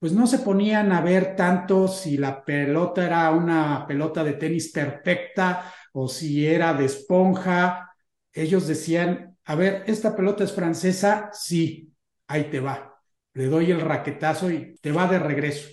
[0.00, 4.72] pues no se ponían a ver tanto si la pelota era una pelota de tenis
[4.72, 7.92] perfecta o si era de esponja.
[8.32, 11.94] Ellos decían, a ver, esta pelota es francesa, sí,
[12.28, 12.94] ahí te va.
[13.34, 15.68] Le doy el raquetazo y te va de regreso.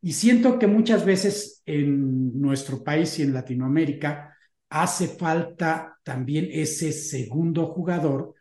[0.00, 4.36] Y siento que muchas veces en nuestro país y en Latinoamérica
[4.70, 8.34] hace falta también ese segundo jugador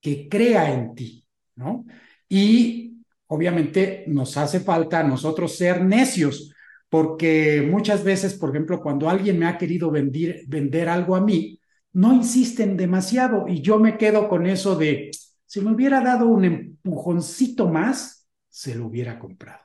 [0.00, 1.84] que crea en ti, ¿no?
[2.28, 2.89] Y
[3.30, 6.52] obviamente nos hace falta a nosotros ser necios,
[6.88, 11.60] porque muchas veces, por ejemplo, cuando alguien me ha querido vender, algo a mí,
[11.92, 15.12] no insisten demasiado y yo me quedo con eso de,
[15.46, 19.60] si me hubiera dado un empujoncito más, se lo hubiera comprado.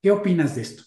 [0.00, 0.84] ¿Qué opinas de esto?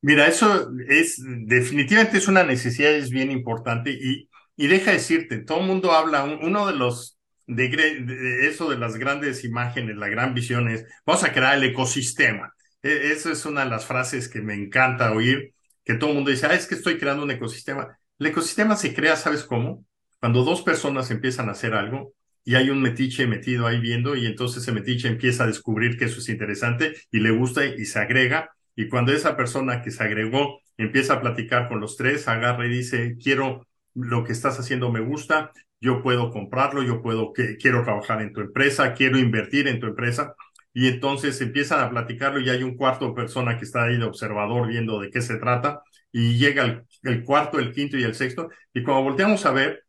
[0.00, 5.60] Mira, eso es definitivamente es una necesidad, es bien importante y, y deja decirte, todo
[5.60, 7.17] el mundo habla, uno de los
[7.48, 12.54] de, eso de las grandes imágenes, la gran visión es, vamos a crear el ecosistema.
[12.82, 16.30] E, esa es una de las frases que me encanta oír, que todo el mundo
[16.30, 17.98] dice, ah, es que estoy creando un ecosistema.
[18.18, 19.84] El ecosistema se crea, ¿sabes cómo?
[20.20, 22.12] Cuando dos personas empiezan a hacer algo
[22.44, 26.06] y hay un metiche metido ahí viendo y entonces ese metiche empieza a descubrir que
[26.06, 28.50] eso es interesante y le gusta y se agrega.
[28.76, 32.70] Y cuando esa persona que se agregó empieza a platicar con los tres, agarra y
[32.70, 38.22] dice, quiero lo que estás haciendo me gusta, yo puedo comprarlo, yo puedo, quiero trabajar
[38.22, 40.34] en tu empresa, quiero invertir en tu empresa.
[40.74, 44.68] Y entonces empiezan a platicarlo y hay un cuarto persona que está ahí de observador
[44.68, 48.48] viendo de qué se trata y llega el, cuarto, el quinto y el sexto.
[48.72, 49.84] Y cuando volteamos a ver,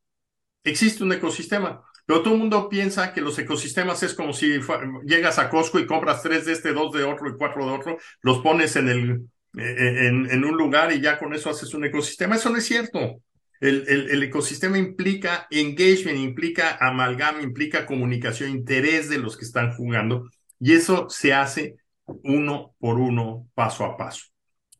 [0.63, 1.84] existe un ecosistema.
[2.06, 4.60] Pero todo el mundo piensa que los ecosistemas es como si
[5.06, 7.97] llegas a Costco y compras tres de este, dos de otro y cuatro de otro,
[8.21, 9.12] los pones en, el,
[9.58, 12.36] eh, en, en un lugar y ya con eso haces un ecosistema.
[12.36, 13.21] Eso no es cierto.
[13.60, 20.74] El, ecosistema implica engagement, implica amalgama, implica comunicación, interés de los que están jugando y
[20.74, 24.26] eso se hace uno por uno, paso a paso.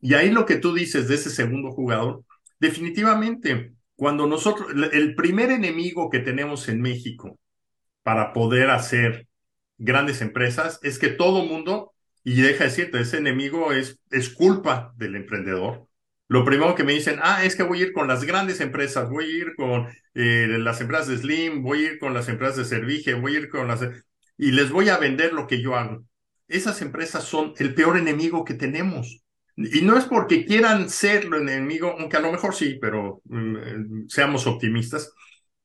[0.00, 2.24] Y ahí lo que tú dices de ese segundo jugador,
[2.58, 7.38] definitivamente, cuando nosotros, el primer enemigo que tenemos en México
[8.02, 9.28] para poder hacer
[9.76, 11.92] grandes empresas es que todo mundo,
[12.24, 15.86] y deja de decirte, ese enemigo es, es culpa del emprendedor,
[16.30, 19.10] lo primero que me dicen, ah, es que voy a ir con las grandes empresas,
[19.10, 22.56] voy a ir con eh, las empresas de Slim, voy a ir con las empresas
[22.56, 23.80] de Servige, voy a ir con las...
[24.38, 26.04] y les voy a vender lo que yo hago.
[26.46, 29.24] Esas empresas son el peor enemigo que tenemos.
[29.56, 34.06] Y no es porque quieran ser lo enemigo, aunque a lo mejor sí, pero mm,
[34.06, 35.12] seamos optimistas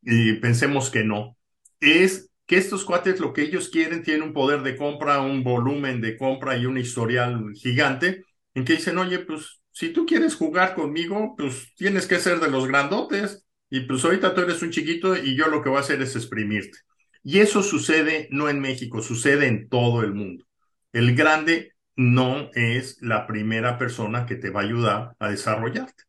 [0.01, 1.37] y pensemos que no.
[1.79, 6.01] Es que estos cuates lo que ellos quieren tienen un poder de compra, un volumen
[6.01, 8.23] de compra y un historial gigante,
[8.55, 12.49] en que dicen, oye, pues si tú quieres jugar conmigo, pues tienes que ser de
[12.49, 15.81] los grandotes y pues ahorita tú eres un chiquito y yo lo que voy a
[15.81, 16.77] hacer es exprimirte.
[17.23, 20.45] Y eso sucede no en México, sucede en todo el mundo.
[20.93, 26.03] El grande no es la primera persona que te va a ayudar a desarrollarte.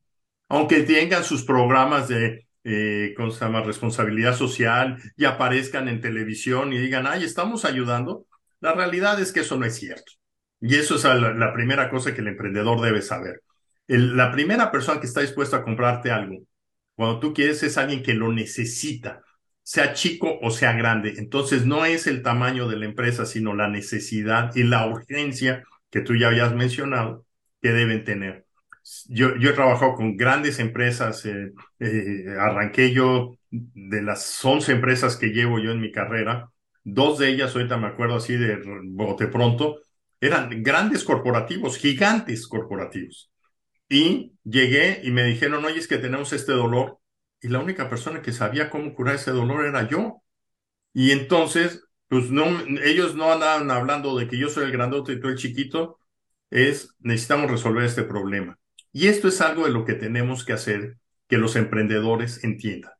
[0.48, 3.62] Aunque tengan sus programas de eh, ¿cómo se llama?
[3.62, 8.26] responsabilidad social y aparezcan en televisión y digan, ay, estamos ayudando,
[8.60, 10.12] la realidad es que eso no es cierto.
[10.60, 13.42] Y eso es la primera cosa que el emprendedor debe saber
[13.88, 16.42] la primera persona que está dispuesta a comprarte algo,
[16.94, 19.22] cuando tú quieres, es alguien que lo necesita,
[19.62, 21.14] sea chico o sea grande.
[21.18, 26.00] Entonces no es el tamaño de la empresa, sino la necesidad y la urgencia que
[26.00, 27.26] tú ya habías mencionado
[27.60, 28.46] que deben tener.
[29.08, 35.28] Yo, he trabajado con grandes empresas, eh, eh, arranqué yo de las 11 empresas que
[35.28, 36.50] llevo yo en mi carrera,
[36.84, 39.80] dos de ellas, ahorita me acuerdo así de bote pronto,
[40.20, 43.30] eran grandes corporativos, gigantes corporativos.
[43.88, 46.98] Y llegué y me dijeron, oye, es que tenemos este dolor.
[47.40, 50.22] Y la única persona que sabía cómo curar ese dolor era yo.
[50.92, 52.44] Y entonces, pues no,
[52.84, 55.98] ellos no andaban hablando de que yo soy el grandote y tú el chiquito.
[56.50, 58.58] Es, necesitamos resolver este problema.
[58.92, 60.96] Y esto es algo de lo que tenemos que hacer
[61.28, 62.92] que los emprendedores entiendan.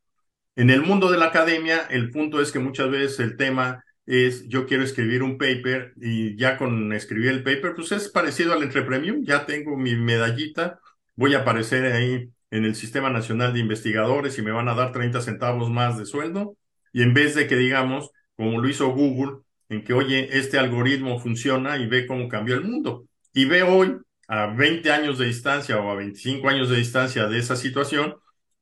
[0.57, 4.49] En el mundo de la academia, el punto es que muchas veces el tema es
[4.49, 8.63] yo quiero escribir un paper y ya con escribir el paper, pues es parecido al
[8.63, 10.81] Entrepremium, ya tengo mi medallita,
[11.17, 14.93] voy a aparecer ahí en el Sistema Nacional de Investigadores y me van a dar
[14.93, 16.57] 30 centavos más de sueldo.
[16.93, 21.19] Y en vez de que digamos, como lo hizo Google, en que, oye, este algoritmo
[21.19, 23.07] funciona y ve cómo cambió el mundo.
[23.33, 23.97] Y ve hoy,
[24.29, 28.15] a 20 años de distancia o a 25 años de distancia de esa situación,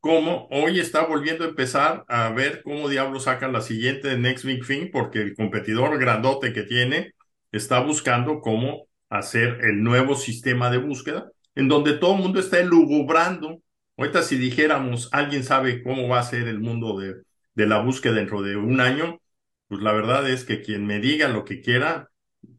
[0.04, 4.66] cómo hoy está volviendo a empezar a ver cómo diablos sacan la siguiente Next Big
[4.66, 7.14] Thing, porque el competidor grandote que tiene
[7.52, 12.60] está buscando cómo hacer el nuevo sistema de búsqueda, en donde todo el mundo está
[12.60, 13.62] elugubrando.
[13.96, 17.22] Ahorita si dijéramos, alguien sabe cómo va a ser el mundo de,
[17.54, 19.22] de la búsqueda dentro de un año,
[19.68, 22.10] pues la verdad es que quien me diga lo que quiera,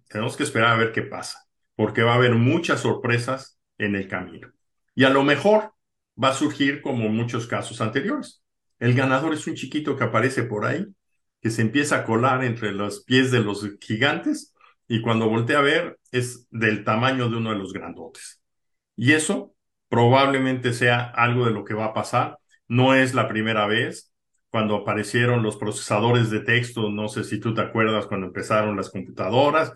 [0.10, 4.08] tenemos que esperar a ver qué pasa, porque va a haber muchas sorpresas en el
[4.08, 4.52] camino.
[4.96, 5.75] Y a lo mejor
[6.22, 8.44] va a surgir como muchos casos anteriores.
[8.80, 10.86] El ganador es un chiquito que aparece por ahí,
[11.42, 14.54] que se empieza a colar entre los pies de los gigantes
[14.88, 18.42] y cuando voltea a ver es del tamaño de uno de los grandotes.
[18.96, 19.54] Y eso
[19.90, 22.38] probablemente sea algo de lo que va a pasar.
[22.68, 24.12] No es la primera vez
[24.50, 28.90] cuando aparecieron los procesadores de texto, no sé si tú te acuerdas cuando empezaron las
[28.90, 29.74] computadoras,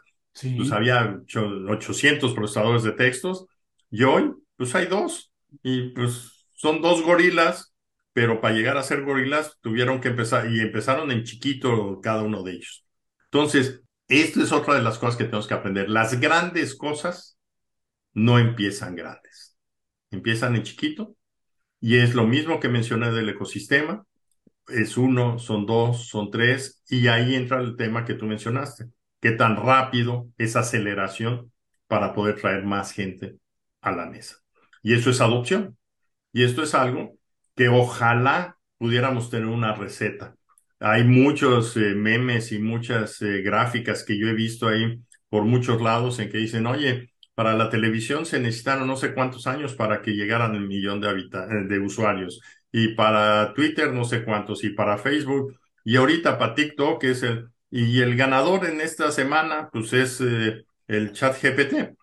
[0.56, 1.20] pues había
[1.68, 3.46] 800 procesadores de textos
[3.92, 5.34] y hoy pues hay dos
[5.64, 7.74] y pues son dos gorilas,
[8.14, 12.44] pero para llegar a ser gorilas tuvieron que empezar y empezaron en chiquito cada uno
[12.44, 12.86] de ellos.
[13.26, 15.90] Entonces, esto es otra de las cosas que tenemos que aprender.
[15.90, 17.38] Las grandes cosas
[18.14, 19.58] no empiezan grandes,
[20.12, 21.16] empiezan en chiquito
[21.80, 24.06] y es lo mismo que mencioné del ecosistema.
[24.70, 28.86] es uno, son dos, son tres, y ahí entra el tema que tú mencionaste.
[29.22, 31.52] ¿Qué tan rápido es aceleración
[31.88, 33.38] para poder traer más gente
[33.82, 34.38] a la mesa?
[34.84, 35.78] Y eso es adopción.
[36.34, 37.18] Y esto es algo
[37.56, 40.36] que ojalá pudiéramos tener una receta.
[40.80, 45.82] Hay muchos eh, memes y muchas eh, gráficas que yo he visto ahí por muchos
[45.82, 50.02] lados en que dicen, oye, para la televisión se necesitaron no sé cuántos años para
[50.02, 54.70] que llegaran el millón de, eh, de usuarios y para Twitter no sé cuántos, y
[54.70, 59.92] para Facebook, y ahorita para TikTok es el, y el ganador en esta semana, pues
[59.94, 61.96] es el chat GPT,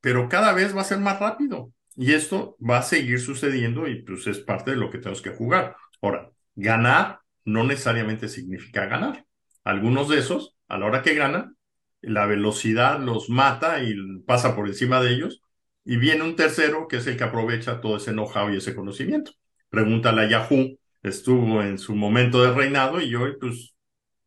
[0.00, 4.02] pero cada vez va a ser más rápido, y esto va a seguir sucediendo y
[4.02, 5.76] pues es parte de lo que tenemos que jugar.
[6.00, 9.24] Ahora, ganar no necesariamente significa ganar.
[9.64, 11.56] Algunos de esos, a la hora que ganan,
[12.00, 13.94] la velocidad los mata y
[14.26, 15.42] pasa por encima de ellos,
[15.84, 19.32] y viene un tercero que es el que aprovecha todo ese know-how y ese conocimiento.
[19.68, 23.74] Pregúntale a Yahoo, estuvo en su momento de reinado y hoy pues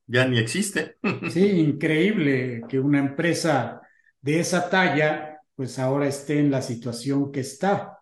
[0.05, 0.97] ya ni existe.
[1.29, 3.81] Sí, increíble que una empresa
[4.21, 7.99] de esa talla pues ahora esté en la situación que está.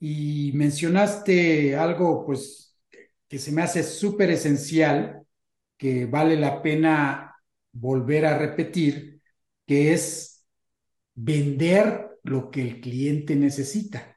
[0.00, 2.80] Y mencionaste algo pues
[3.28, 5.22] que se me hace súper esencial,
[5.76, 7.36] que vale la pena
[7.72, 9.20] volver a repetir,
[9.66, 10.46] que es
[11.14, 14.16] vender lo que el cliente necesita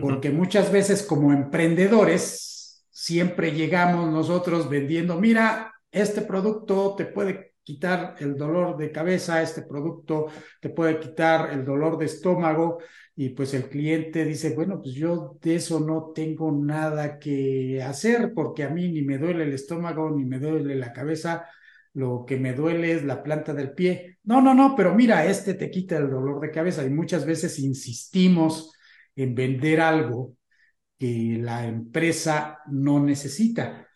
[0.00, 8.16] porque muchas veces como emprendedores siempre llegamos nosotros vendiendo, mira, este producto te puede quitar
[8.20, 10.26] el dolor de cabeza, este producto
[10.60, 12.78] te puede quitar el dolor de estómago
[13.16, 18.32] y pues el cliente dice, bueno, pues yo de eso no tengo nada que hacer
[18.34, 21.46] porque a mí ni me duele el estómago ni me duele la cabeza,
[21.94, 24.18] lo que me duele es la planta del pie.
[24.24, 27.58] No, no, no, pero mira, este te quita el dolor de cabeza y muchas veces
[27.58, 28.72] insistimos
[29.16, 30.36] en vender algo
[30.98, 33.88] que la empresa no necesita.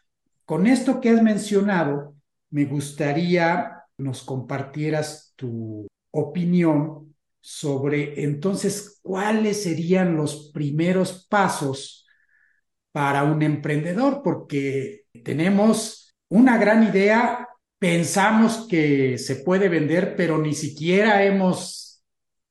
[0.44, 2.17] Con esto que has mencionado,
[2.50, 12.06] me gustaría nos compartieras tu opinión sobre entonces cuáles serían los primeros pasos
[12.92, 20.54] para un emprendedor, porque tenemos una gran idea, pensamos que se puede vender, pero ni
[20.54, 22.02] siquiera hemos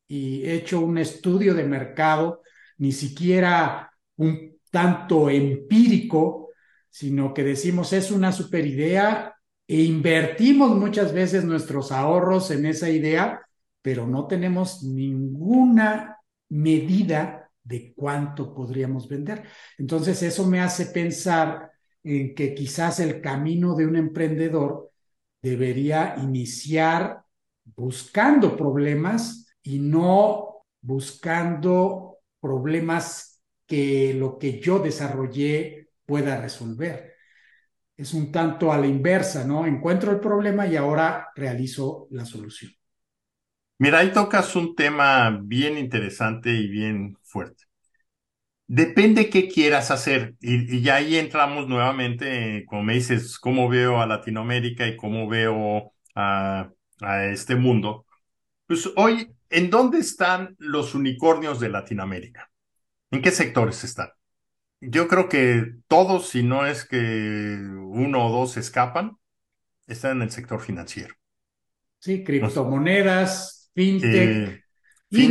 [0.08, 2.41] hecho un estudio de mercado
[2.78, 6.50] ni siquiera un tanto empírico,
[6.89, 9.37] sino que decimos es una super idea
[9.68, 13.41] e invertimos muchas veces nuestros ahorros en esa idea,
[13.82, 16.18] pero no tenemos ninguna
[16.49, 19.43] medida de cuánto podríamos vender.
[19.78, 21.72] Entonces eso me hace pensar
[22.03, 24.91] en que quizás el camino de un emprendedor
[25.41, 27.24] debería iniciar
[27.76, 37.16] buscando problemas y no buscando problemas que lo que yo desarrollé pueda resolver.
[37.98, 39.66] Es un tanto a la inversa, ¿no?
[39.66, 42.72] Encuentro el problema y ahora realizo la solución.
[43.80, 47.66] Mira, ahí tocas un tema bien interesante y bien fuerte.
[48.68, 50.36] Depende qué quieras hacer.
[50.39, 55.93] Y, ya ahí entramos nuevamente, como me dices, cómo veo a Latinoamérica y cómo veo
[56.16, 56.70] a,
[57.02, 58.06] a este mundo.
[58.68, 62.52] Pues hoy ¿En dónde están los unicornios de Latinoamérica?
[63.12, 64.10] ¿En qué sectores están?
[64.80, 69.17] Yo creo que todos, si no es que uno o dos escapan,
[69.88, 71.15] están en el sector financiero.
[71.99, 74.63] Sí, criptomonedas, fintech, eh,
[75.09, 75.28] y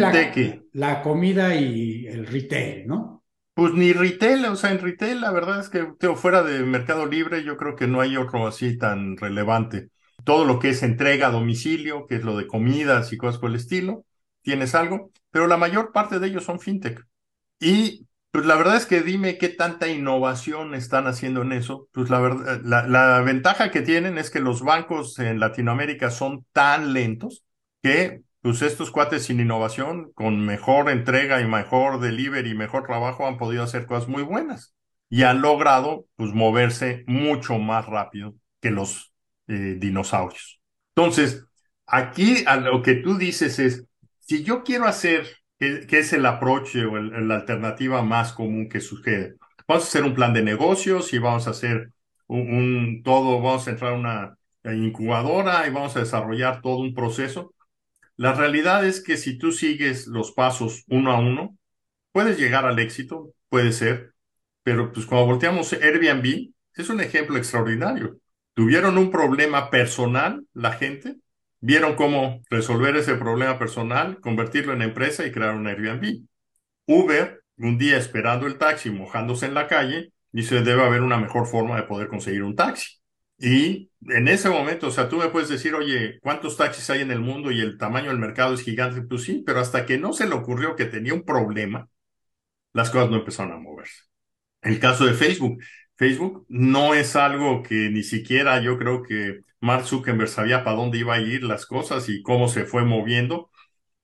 [0.72, 3.24] la, comida y el retail, ¿no?
[3.54, 5.86] Pues ni retail, o sea, en retail la verdad es que
[6.16, 9.90] fuera de Mercado Libre yo creo que no hay otro así tan relevante
[10.26, 13.50] todo lo que es entrega a domicilio, que es lo de comidas y cosas por
[13.50, 14.04] el estilo,
[14.42, 17.06] tienes algo, pero la mayor parte de ellos son fintech.
[17.60, 21.88] Y pues la verdad es que dime qué tanta innovación están haciendo en eso.
[21.92, 26.92] Pues la verdad, la, ventaja que tienen es que los bancos en Latinoamérica son tan
[26.92, 27.46] lentos
[27.82, 33.26] que pues estos cuates sin innovación, con mejor entrega y mejor delivery y mejor trabajo,
[33.26, 34.74] han podido hacer cosas muy buenas
[35.08, 39.14] y han logrado pues moverse mucho más rápido que los
[39.48, 40.60] eh, dinosaurios.
[40.94, 41.46] Entonces,
[41.86, 43.86] aquí lo que tú dices es,
[44.20, 45.26] si yo quiero hacer,
[45.58, 49.36] que, es el approach o la alternativa más común que sucede,
[49.66, 51.92] vamos a hacer un plan de negocios y vamos a hacer
[52.26, 57.54] un, todo, vamos a entrar una incubadora y vamos a desarrollar todo un proceso.
[58.16, 61.56] La realidad es que si tú sigues los pasos uno a uno,
[62.12, 64.14] puedes llegar al éxito, puede ser,
[64.62, 68.18] pero pues cuando volteamos Airbnb, es un ejemplo extraordinario.
[68.54, 71.16] Tuvieron un problema personal la gente,
[71.60, 76.24] vieron cómo resolver ese problema personal, convertirlo en empresa y crear un Airbnb.
[76.86, 81.46] Uber, un día esperando el taxi, mojándose en la calle, dice, debe haber una mejor
[81.46, 82.98] forma de poder conseguir un taxi.
[83.38, 87.10] Y en ese momento, o sea, tú me puedes decir, oye, ¿cuántos taxis hay en
[87.10, 89.02] el mundo y el tamaño del mercado es gigante?
[89.02, 91.88] Pues sí, pero hasta que no se le ocurrió que tenía un problema,
[92.72, 94.02] las cosas no empezaron a moverse.
[94.62, 95.62] El caso de Facebook.
[95.96, 100.98] Facebook no es algo que ni siquiera yo creo que Mark Zuckerberg sabía para dónde
[100.98, 103.50] iba a ir las cosas y cómo se fue moviendo.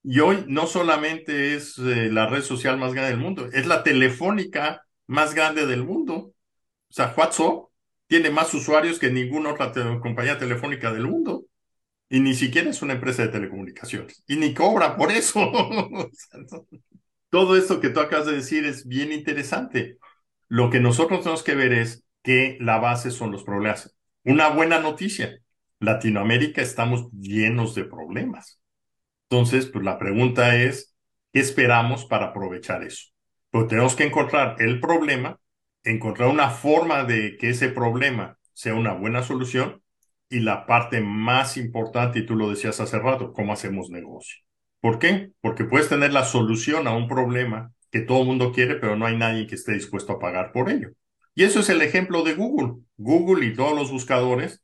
[0.03, 3.83] Y hoy no solamente es eh, la red social más grande del mundo, es la
[3.85, 6.15] telefónica más grande del mundo.
[6.15, 7.67] O sea, WhatsApp
[8.07, 11.47] tiene más usuarios que ninguna otra compañía telefónica del mundo.
[12.11, 14.23] Y ni siquiera es una empresa de telecomunicaciones.
[14.27, 15.41] Y ni cobra por eso.
[17.31, 19.97] Todo esto que tú acabas de decir es bien interesante.
[20.49, 23.97] Lo que nosotros tenemos que ver es que la base son los problemas.
[24.25, 25.41] Una buena noticia.
[25.81, 28.61] Latinoamérica estamos llenos de problemas.
[29.29, 30.95] Entonces, pues la pregunta es,
[31.33, 33.09] ¿qué esperamos para aprovechar eso?
[33.51, 35.41] Pues tenemos que encontrar el problema,
[35.83, 39.83] encontrar una forma de que ese problema sea una buena solución
[40.29, 44.39] y la parte más importante, y tú lo decías hace rato, cómo hacemos negocio.
[44.81, 45.33] ¿Por qué?
[45.41, 49.07] Porque puedes tener la solución a un problema que todo el mundo quiere, pero no
[49.07, 50.93] hay nadie que esté dispuesto a pagar por ello.
[51.35, 52.83] Y eso es el ejemplo de Google.
[52.97, 54.63] Google y todos los buscadores,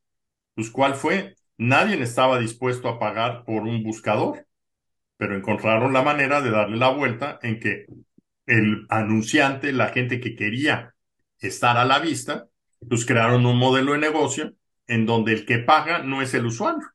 [0.54, 1.36] pues ¿cuál fue?
[1.56, 4.48] Nadie estaba dispuesto a pagar por un buscador
[5.18, 7.86] pero encontraron la manera de darle la vuelta en que
[8.46, 10.94] el anunciante, la gente que quería
[11.40, 12.46] estar a la vista,
[12.88, 14.54] pues crearon un modelo de negocio
[14.86, 16.86] en donde el que paga no es el usuario,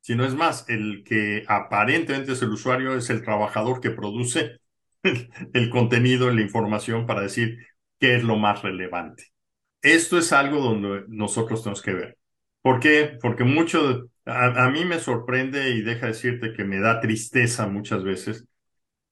[0.00, 4.58] sino es más, el que aparentemente es el usuario es el trabajador que produce
[5.52, 7.58] el contenido, la información para decir
[7.98, 9.24] qué es lo más relevante.
[9.82, 12.18] Esto es algo donde nosotros tenemos que ver.
[12.62, 13.18] ¿Por qué?
[13.20, 18.46] Porque mucho, a, mí me sorprende y deja decirte que me da tristeza muchas veces,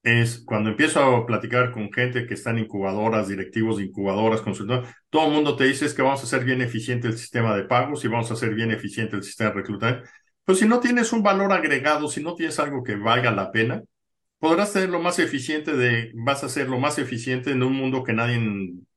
[0.03, 4.89] es cuando empiezo a platicar con gente que está en incubadoras, directivos de incubadoras, consultores,
[5.09, 7.63] todo el mundo te dice es que vamos a hacer bien eficiente el sistema de
[7.63, 10.09] pagos y vamos a hacer bien eficiente el sistema de reclutamiento.
[10.45, 13.81] Pues si no tienes un valor agregado, si no tienes algo que valga la pena,
[14.39, 18.03] podrás ser lo más eficiente de, vas a ser lo más eficiente en un mundo
[18.03, 18.39] que nadie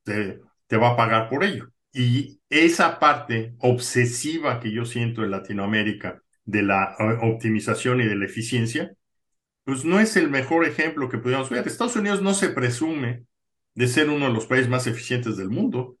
[0.03, 1.69] te va a pagar por ello.
[1.93, 8.25] Y esa parte obsesiva que yo siento en Latinoamérica de la optimización y de la
[8.25, 8.93] eficiencia,
[9.63, 11.67] pues no es el mejor ejemplo que pudiéramos ver.
[11.67, 13.25] Estados Unidos no se presume
[13.75, 15.97] de ser uno de los países más eficientes del mundo.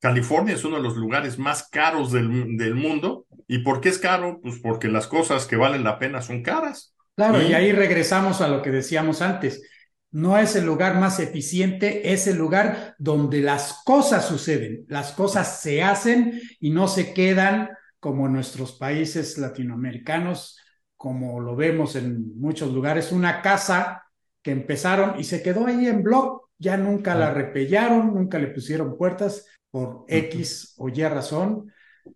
[0.00, 3.26] California es uno de los lugares más caros del, del mundo.
[3.46, 4.40] ¿Y por qué es caro?
[4.42, 6.93] Pues porque las cosas que valen la pena son caras.
[7.16, 9.62] Claro, y ahí regresamos a lo que decíamos antes.
[10.10, 15.60] No es el lugar más eficiente, es el lugar donde las cosas suceden, las cosas
[15.60, 20.58] se hacen y no se quedan como en nuestros países latinoamericanos,
[20.96, 24.04] como lo vemos en muchos lugares, una casa
[24.42, 28.96] que empezaron y se quedó ahí en blog, ya nunca la repellaron, nunca le pusieron
[28.96, 31.72] puertas por X o Y razón,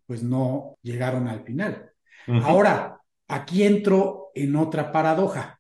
[0.07, 1.91] pues no llegaron al final.
[2.27, 5.59] Ahora, aquí entro en otra paradoja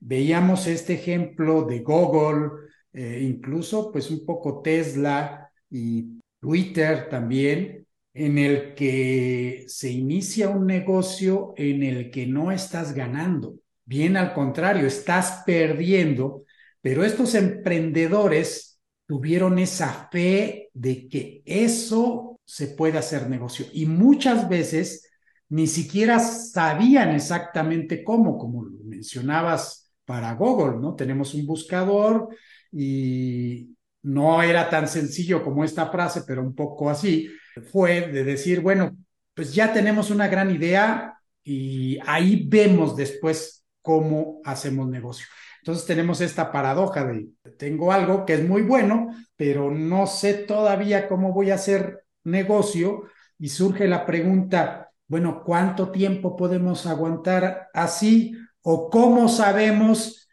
[0.00, 8.38] Veíamos este ejemplo de Google, eh, incluso pues un poco Tesla y Twitter también, en
[8.38, 13.56] el que se inicia un negocio en el que no estás ganando.
[13.84, 16.44] Bien al contrario, estás perdiendo,
[16.80, 24.48] pero estos emprendedores tuvieron esa fe de que eso se puede hacer negocio y muchas
[24.48, 25.07] veces
[25.50, 30.94] ni siquiera sabían exactamente cómo, como lo mencionabas para Google, ¿no?
[30.94, 32.28] Tenemos un buscador
[32.72, 37.28] y no era tan sencillo como esta frase, pero un poco así,
[37.72, 38.96] fue de decir, bueno,
[39.34, 45.26] pues ya tenemos una gran idea y ahí vemos después cómo hacemos negocio.
[45.62, 47.28] Entonces tenemos esta paradoja de,
[47.58, 53.04] tengo algo que es muy bueno, pero no sé todavía cómo voy a hacer negocio
[53.38, 58.36] y surge la pregunta, bueno, ¿cuánto tiempo podemos aguantar así?
[58.60, 60.28] ¿O cómo sabemos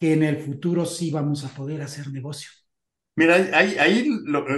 [0.00, 2.50] que en el futuro sí vamos a poder hacer negocio?
[3.14, 4.06] Mira, ahí, ahí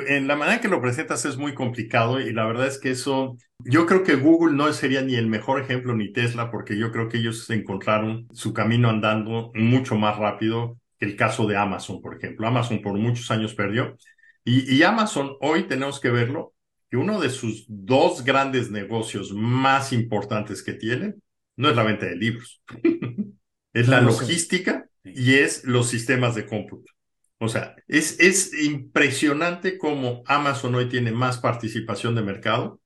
[0.08, 3.36] en la manera que lo presentas es muy complicado y la verdad es que eso,
[3.58, 7.08] yo creo que Google no sería ni el mejor ejemplo ni Tesla porque yo creo
[7.08, 12.16] que ellos encontraron su camino andando mucho más rápido que el caso de Amazon, por
[12.16, 12.48] ejemplo.
[12.48, 13.96] Amazon por muchos años perdió
[14.44, 16.54] y Amazon hoy tenemos que verlo
[16.90, 21.14] que uno de sus dos grandes negocios más importantes que tiene
[21.56, 22.62] no es la venta de libros,
[23.72, 26.92] es la logística y es los sistemas de cómputo.
[27.38, 32.80] O sea, es, es impresionante cómo Amazon hoy tiene más participación de mercado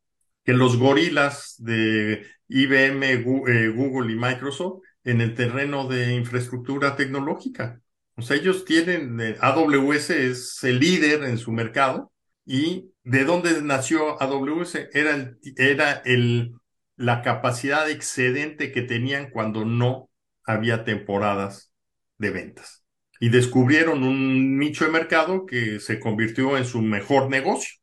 [0.44, 7.80] que los gorilas de IBM, eh, Google y Microsoft en el terreno de infraestructura tecnológica.
[8.16, 12.11] O sea, ellos tienen, eh, AWS es el líder en su mercado
[12.44, 14.88] ¿Y de dónde nació AWS?
[14.92, 16.54] Era, era el,
[16.96, 20.10] la capacidad excedente que tenían cuando no
[20.44, 21.72] había temporadas
[22.18, 22.84] de ventas.
[23.20, 27.78] Y descubrieron un nicho de mercado que se convirtió en su mejor negocio.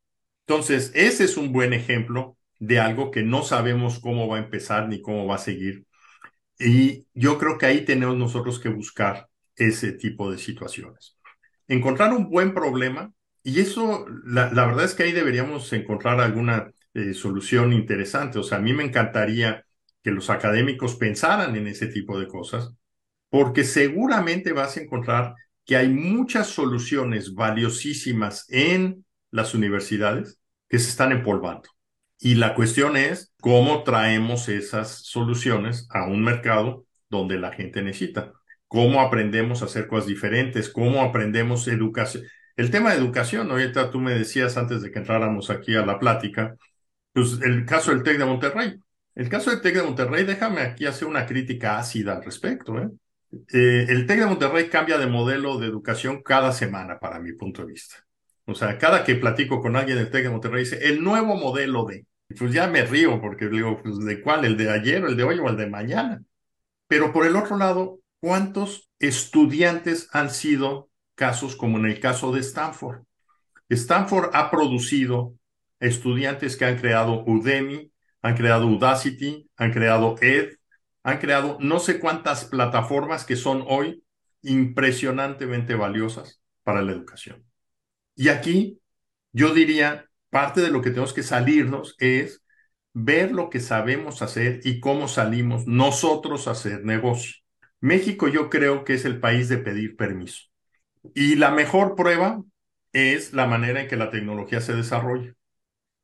[0.46, 4.88] Entonces, ese es un buen ejemplo de algo que no sabemos cómo va a empezar
[4.88, 5.86] ni cómo va a seguir.
[6.58, 11.16] Y yo creo que ahí tenemos nosotros que buscar ese tipo de situaciones.
[11.68, 13.12] Encontrar un buen problema,
[13.42, 18.38] y eso, la, la verdad es que ahí deberíamos encontrar alguna eh, solución interesante.
[18.38, 19.64] O sea, a mí me encantaría
[20.02, 22.74] que los académicos pensaran en ese tipo de cosas,
[23.28, 25.34] porque seguramente vas a encontrar
[25.64, 31.68] que hay muchas soluciones valiosísimas en las universidades que se están empolvando.
[32.18, 38.32] Y la cuestión es cómo traemos esas soluciones a un mercado donde la gente necesita.
[38.66, 42.24] Cómo aprendemos a hacer cosas diferentes, cómo aprendemos educación.
[42.60, 45.98] El tema de educación, ahorita tú me decías antes de que entráramos aquí a la
[45.98, 46.56] plática,
[47.10, 48.78] pues el caso del TEC de Monterrey.
[49.14, 52.78] El caso del TEC de Monterrey, déjame aquí hacer una crítica ácida al respecto.
[52.78, 52.90] ¿eh?
[53.54, 57.62] Eh, el TEC de Monterrey cambia de modelo de educación cada semana, para mi punto
[57.62, 57.96] de vista.
[58.44, 61.86] O sea, cada que platico con alguien del TEC de Monterrey dice, el nuevo modelo
[61.86, 62.04] de,
[62.38, 64.44] pues ya me río porque digo, pues ¿de cuál?
[64.44, 66.22] ¿El de ayer, el de hoy o el de mañana?
[66.88, 70.89] Pero por el otro lado, ¿cuántos estudiantes han sido
[71.20, 73.02] casos como en el caso de Stanford?
[73.68, 75.34] Stanford ha producido
[75.78, 77.92] estudiantes que han creado Udemy,
[78.22, 80.54] han creado Udacity, han creado Ed,
[81.02, 84.02] han creado no sé cuántas plataformas que son hoy
[84.40, 87.44] impresionantemente valiosas para la educación.
[88.16, 88.80] Y aquí
[89.32, 92.42] yo diría, parte de lo que tenemos que salirnos es
[92.94, 97.36] ver lo que sabemos hacer y cómo salimos nosotros a hacer negocio.
[97.80, 100.49] México yo creo que es el país de pedir permiso.
[101.14, 102.42] Y la mejor prueba
[102.92, 105.34] es la manera en que la tecnología se desarrolla.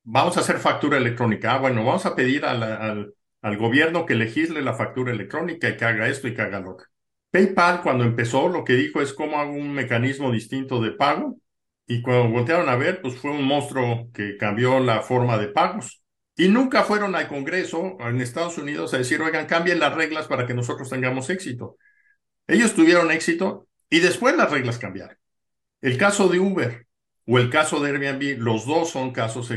[0.05, 1.55] Vamos a hacer factura electrónica.
[1.55, 5.84] Ah, bueno, vamos a pedir al, al gobierno que legisle la factura electrónica y que
[5.84, 6.76] haga esto y que haga lo.
[7.30, 11.38] PayPal cuando empezó lo que dijo es cómo hago un mecanismo distinto de pago
[11.86, 16.03] y cuando voltearon a ver, pues fue un monstruo que cambió la forma de pagos.
[16.36, 20.47] Y nunca fueron al Congreso en Estados Unidos a decir, oigan, cambien las reglas para
[20.47, 21.76] que nosotros tengamos éxito.
[22.47, 25.16] Ellos tuvieron éxito y después las reglas cambiaron.
[25.80, 26.87] El caso de Uber
[27.26, 29.53] o el caso de Airbnb, los dos son casos.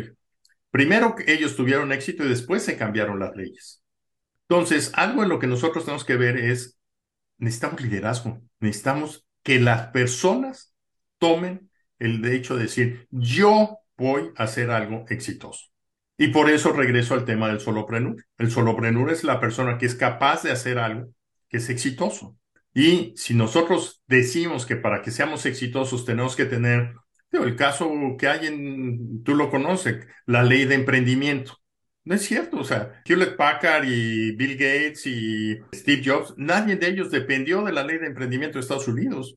[0.71, 3.83] Primero ellos tuvieron éxito y después se cambiaron las leyes.
[4.47, 6.77] Entonces, algo en lo que nosotros tenemos que ver es,
[7.37, 10.73] necesitamos liderazgo, necesitamos que las personas
[11.19, 11.69] tomen
[11.99, 15.67] el hecho de decir, yo voy a hacer algo exitoso.
[16.17, 18.25] Y por eso regreso al tema del soloprenur.
[18.37, 21.13] El soloprenur es la persona que es capaz de hacer algo
[21.47, 22.37] que es exitoso.
[22.73, 26.93] Y si nosotros decimos que para que seamos exitosos tenemos que tener,
[27.31, 31.57] el caso que hay en, tú lo conoces, la ley de emprendimiento.
[32.05, 36.87] No es cierto, o sea, Hewlett Packard y Bill Gates y Steve Jobs, nadie de
[36.87, 39.35] ellos dependió de la ley de emprendimiento de Estados Unidos.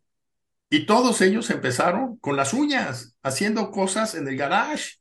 [0.70, 4.94] Y todos ellos empezaron con las uñas, haciendo cosas en el garage.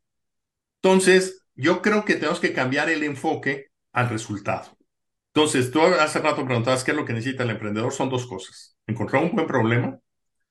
[0.81, 4.77] Entonces, yo creo que tenemos que cambiar el enfoque al resultado.
[5.33, 7.93] Entonces, tú hace rato preguntabas qué es lo que necesita el emprendedor.
[7.93, 8.77] Son dos cosas.
[8.85, 9.97] Encontrar un buen problema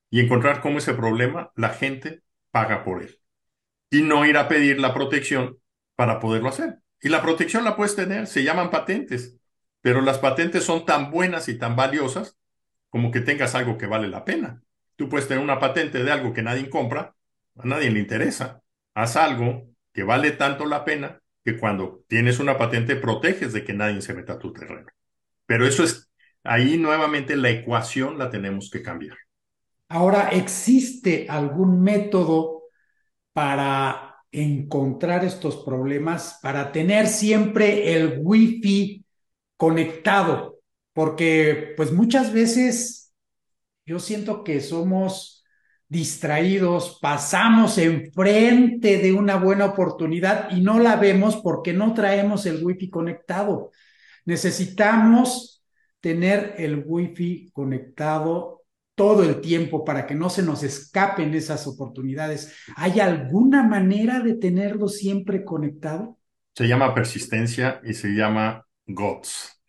[0.08, 3.18] y encontrar cómo ese problema la gente paga por él.
[3.90, 5.58] Y no ir a pedir la protección
[5.96, 6.78] para poderlo hacer.
[7.02, 9.36] Y la protección la puedes tener, se llaman patentes,
[9.80, 12.38] pero las patentes son tan buenas y tan valiosas
[12.88, 14.62] como que tengas algo que vale la pena.
[14.96, 17.14] Tú puedes tener una patente de algo que nadie compra,
[17.56, 18.62] a nadie le interesa.
[18.94, 23.72] Haz algo que vale tanto la pena que cuando tienes una patente proteges de que
[23.72, 24.86] nadie se meta a tu terreno.
[25.46, 26.10] Pero eso es,
[26.44, 29.16] ahí nuevamente la ecuación la tenemos que cambiar.
[29.88, 32.64] Ahora, ¿existe algún método
[33.32, 39.04] para encontrar estos problemas, para tener siempre el wifi
[39.56, 40.60] conectado?
[40.92, 43.12] Porque pues muchas veces
[43.84, 45.39] yo siento que somos
[45.90, 52.64] distraídos, pasamos enfrente de una buena oportunidad y no la vemos porque no traemos el
[52.64, 53.72] wifi conectado.
[54.24, 55.64] Necesitamos
[55.98, 58.62] tener el wifi conectado
[58.94, 62.54] todo el tiempo para que no se nos escapen esas oportunidades.
[62.76, 66.18] ¿Hay alguna manera de tenerlo siempre conectado?
[66.54, 69.59] Se llama persistencia y se llama GOTS.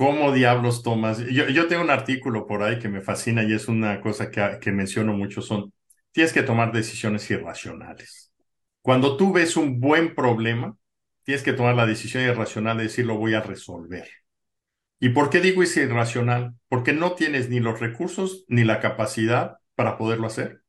[0.00, 1.18] ¿Cómo diablos tomas?
[1.18, 5.12] Yo, tengo un artículo por ahí que me fascina y es una cosa que, menciono
[5.12, 5.74] mucho, son,
[6.10, 8.32] tienes que tomar decisiones irracionales.
[8.80, 10.74] Cuando tú ves un buen problema,
[11.22, 14.08] tienes que tomar la decisión irracional de decir lo voy a resolver.
[15.00, 16.54] ¿Y por qué digo irracional?
[16.70, 20.62] Porque no tienes ni los recursos ni la capacidad para poderlo hacer.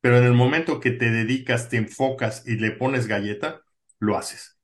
[0.00, 3.60] pero en el momento que te dedicas, te enfocas y le pones galleta,
[3.98, 4.58] lo haces.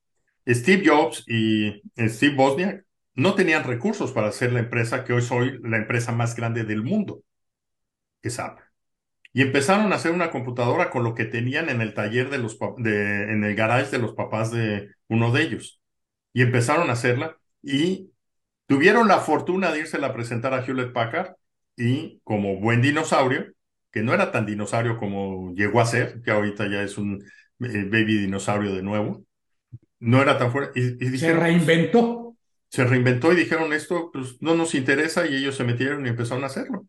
[0.49, 5.61] Steve Jobs y Steve Bosniak no tenían recursos para hacer la empresa que hoy soy
[5.63, 7.23] la empresa más grande del mundo,
[8.23, 8.65] que es Apple.
[9.33, 12.59] Y empezaron a hacer una computadora con lo que tenían en el taller de los,
[12.79, 15.81] de, en el garage de los papás de uno de ellos.
[16.33, 18.13] Y empezaron a hacerla y
[18.67, 21.35] tuvieron la fortuna de irse a presentar a Hewlett Packard
[21.77, 23.47] y como buen dinosaurio,
[23.91, 27.25] que no era tan dinosaurio como llegó a ser, que ahorita ya es un
[27.61, 29.25] eh, baby dinosaurio de nuevo,
[29.99, 30.79] no era tan fuerte.
[30.81, 32.24] Y, se reinventó.
[32.75, 36.43] Se reinventó y dijeron esto pues, no nos interesa y ellos se metieron y empezaron
[36.43, 36.89] a hacerlo.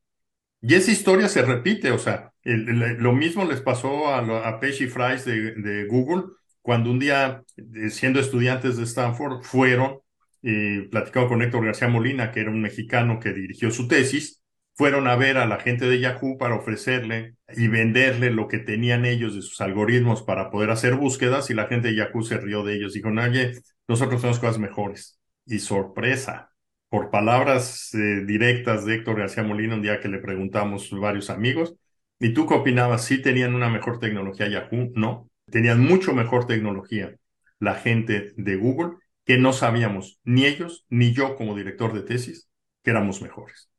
[0.59, 4.17] Y esa historia se repite, o sea, lo mismo les pasó a,
[4.47, 6.23] a Pesci Fries de, Google
[6.63, 9.99] cuando un día, eh, siendo estudiantes de Stanford, fueron
[10.41, 14.41] y platicaron con Héctor García Molina, que era un mexicano que dirigió su tesis,
[14.73, 19.05] fueron a ver a la gente de Yahoo para ofrecerle y venderle lo que tenían
[19.05, 22.63] ellos de sus algoritmos para poder hacer búsquedas y la gente de Yahoo se rió
[22.63, 22.93] de ellos.
[22.93, 23.51] Dijo, oye,
[23.87, 25.19] nosotros tenemos cosas mejores.
[25.45, 26.51] Y sorpresa,
[26.89, 31.75] por palabras eh, directas de Héctor García Molina, un día que le preguntamos varios amigos,
[32.19, 33.05] ¿y tú qué opinabas?
[33.05, 34.91] ¿Sí tenían una mejor tecnología Yahoo?
[34.95, 37.15] No, tenían mucho mejor tecnología
[37.59, 42.47] la gente de Google que no sabíamos, ni ellos, ni yo como director de tesis,
[42.83, 43.69] que éramos mejores.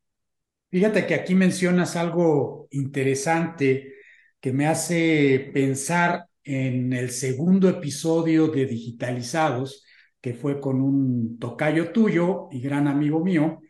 [0.70, 3.94] Fíjate que aquí mencionas algo interesante
[4.40, 9.85] que me hace pensar en el segundo episodio de Digitalizados,
[10.26, 13.60] que fue con un tocayo tuyo y gran amigo mío,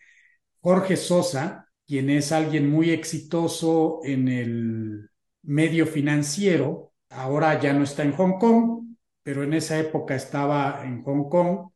[0.62, 5.10] Jorge Sosa, quien es alguien muy exitoso en el
[5.42, 6.94] medio financiero.
[7.10, 11.72] Ahora ya no está en Hong Kong, pero en esa época estaba en Hong Kong.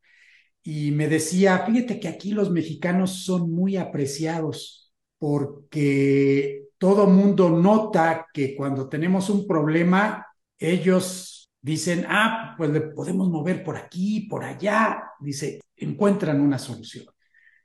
[0.63, 8.25] Y me decía, fíjate que aquí los mexicanos son muy apreciados porque todo mundo nota
[8.33, 10.25] que cuando tenemos un problema,
[10.57, 17.05] ellos dicen, ah, pues le podemos mover por aquí, por allá, dice, encuentran una solución.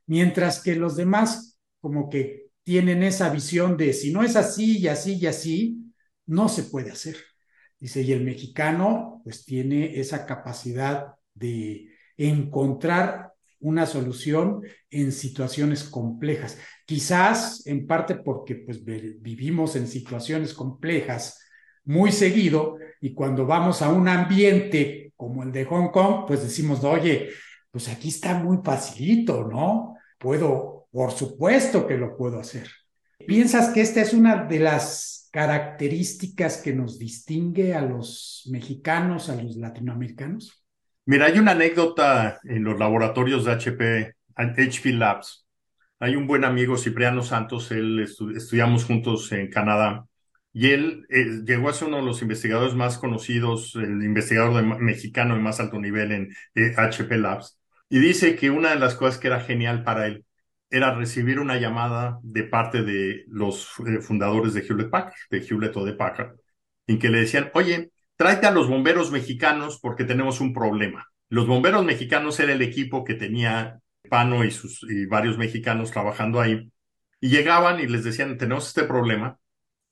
[0.07, 4.89] Mientras que los demás como que tienen esa visión de si no es así y
[4.89, 5.93] así y así,
[6.27, 7.17] no se puede hacer.
[7.79, 16.59] Dice, y el mexicano pues tiene esa capacidad de encontrar una solución en situaciones complejas.
[16.87, 21.46] Quizás en parte porque pues, vivimos en situaciones complejas
[21.87, 26.85] muy seguido y cuando vamos a un ambiente como el de Hong Kong, pues decimos,
[26.85, 27.31] oye,
[27.71, 29.97] pues aquí está muy facilito, ¿no?
[30.19, 32.69] Puedo, por supuesto que lo puedo hacer.
[33.27, 39.37] ¿Piensas que esta es una de las características que nos distingue a los mexicanos, a
[39.37, 40.63] los latinoamericanos?
[41.07, 45.47] Mira, hay una anécdota en los laboratorios de HP, HP Labs.
[45.99, 50.07] Hay un buen amigo, Cipriano Santos, él estudiamos juntos en Canadá,
[50.59, 55.35] y él eh, llegó a ser uno de los investigadores más conocidos, el investigador mexicano
[55.35, 57.61] de más alto nivel en HP eh, Labs.
[57.91, 60.25] Y dice que una de las cosas que era genial para él
[60.71, 65.77] era recibir una llamada de parte de los eh, fundadores de Hewlett Packard, de Hewlett
[65.77, 66.37] o de Packard,
[66.87, 71.07] en que le decían, oye, tráete a los bomberos mexicanos porque tenemos un problema.
[71.29, 73.79] Los bomberos mexicanos era el equipo que tenía
[74.09, 76.73] Pano y, sus, y varios mexicanos trabajando ahí.
[77.21, 79.39] Y llegaban y les decían, tenemos este problema.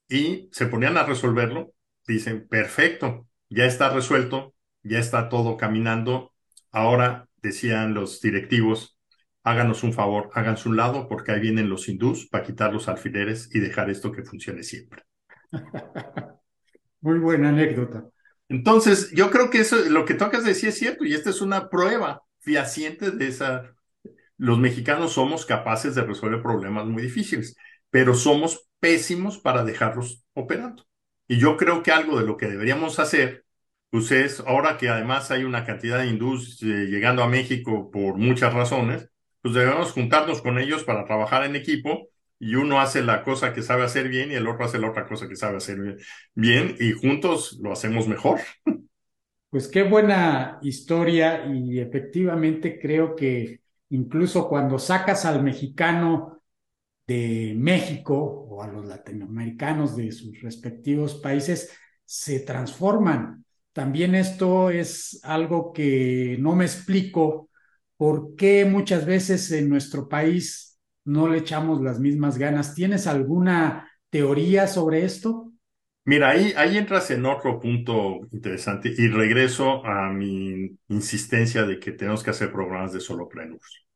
[0.08, 1.72] Y se ponían a resolverlo.
[2.06, 6.32] Dicen, perfecto, ya está resuelto, ya está todo caminando.
[6.70, 8.98] Ahora, decían los directivos,
[9.44, 13.54] háganos un favor, háganse un lado porque ahí vienen los hindús para quitar los alfileres
[13.54, 15.02] y dejar esto que funcione siempre.
[17.00, 18.04] Muy buena anécdota.
[18.48, 21.68] Entonces, yo creo que eso, lo que tocas decir es cierto, y esta es una
[21.68, 23.74] prueba fehaciente de esa.
[24.36, 27.56] Los mexicanos somos capaces de resolver problemas muy difíciles,
[27.90, 30.84] pero somos pésimos para dejarlos operando.
[31.26, 33.46] Y yo creo que algo de lo que deberíamos hacer,
[33.88, 38.18] pues es, ahora que además hay una cantidad de hindús eh, llegando a México por
[38.18, 39.08] muchas razones,
[39.40, 43.62] pues debemos juntarnos con ellos para trabajar en equipo y uno hace la cosa que
[43.62, 45.96] sabe hacer bien y el otro hace la otra cosa que sabe hacer
[46.34, 48.40] bien y juntos lo hacemos mejor.
[49.48, 53.60] Pues qué buena historia y efectivamente creo que
[53.90, 56.33] incluso cuando sacas al mexicano
[57.06, 61.70] de México o a los latinoamericanos de sus respectivos países,
[62.04, 63.44] se transforman.
[63.72, 67.50] También esto es algo que no me explico
[67.96, 72.74] por qué muchas veces en nuestro país no le echamos las mismas ganas.
[72.74, 75.52] ¿Tienes alguna teoría sobre esto?
[76.06, 81.92] Mira, ahí, ahí entras en otro punto interesante y regreso a mi insistencia de que
[81.92, 83.86] tenemos que hacer programas de solopreneurs.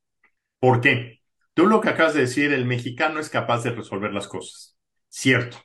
[0.61, 1.18] ¿Por qué?
[1.59, 4.79] Tú lo que acabas de decir, el mexicano es capaz de resolver las cosas.
[5.09, 5.57] Cierto.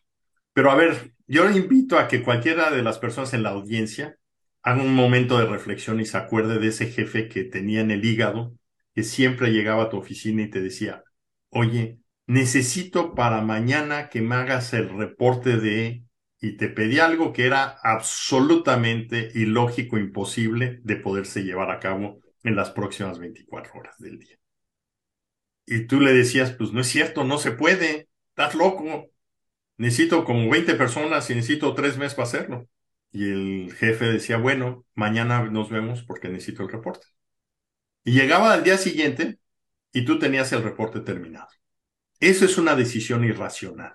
[0.52, 4.18] Pero a ver, yo invito a que cualquiera de las personas en la audiencia
[4.64, 8.04] haga un momento de reflexión y se acuerde de ese jefe que tenía en el
[8.04, 8.56] hígado,
[8.96, 11.04] que siempre llegaba a tu oficina y te decía,
[11.50, 16.06] oye, necesito para mañana que me hagas el reporte de...
[16.42, 22.56] Y te pedí algo que era absolutamente ilógico, imposible de poderse llevar a cabo en
[22.56, 24.40] las próximas 24 horas del día.
[25.66, 29.10] Y tú le decías, pues no es cierto, no se puede, estás loco,
[29.78, 32.70] necesito como 20 personas y necesito tres meses para hacerlo.
[33.12, 37.08] Y el jefe decía, bueno, mañana nos vemos porque necesito el reporte.
[38.04, 39.40] Y llegaba al día siguiente
[39.94, 41.48] y tú tenías el reporte terminado.
[42.20, 43.94] Eso es una decisión irracional.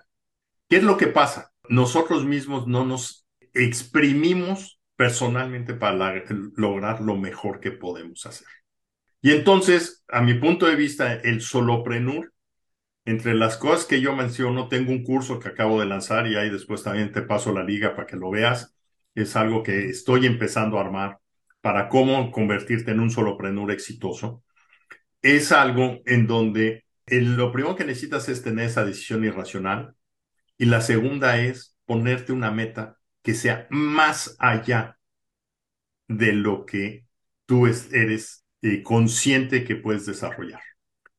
[0.67, 1.51] ¿Qué es lo que pasa?
[1.67, 6.23] Nosotros mismos no nos exprimimos personalmente para
[6.55, 8.47] lograr lo mejor que podemos hacer.
[9.21, 12.33] Y entonces, a mi punto de vista, el soloprenur,
[13.05, 16.49] entre las cosas que yo menciono, tengo un curso que acabo de lanzar y ahí
[16.49, 18.75] después también te paso la liga para que lo veas.
[19.15, 21.19] Es algo que estoy empezando a armar
[21.61, 24.43] para cómo convertirte en un soloprenur exitoso.
[25.21, 29.95] Es algo en donde lo primero que necesitas es tener esa decisión irracional
[30.57, 34.97] y la segunda es ponerte una meta que sea más allá
[36.07, 37.05] de lo que
[37.45, 40.61] tú eres eh, consciente que puedes desarrollar.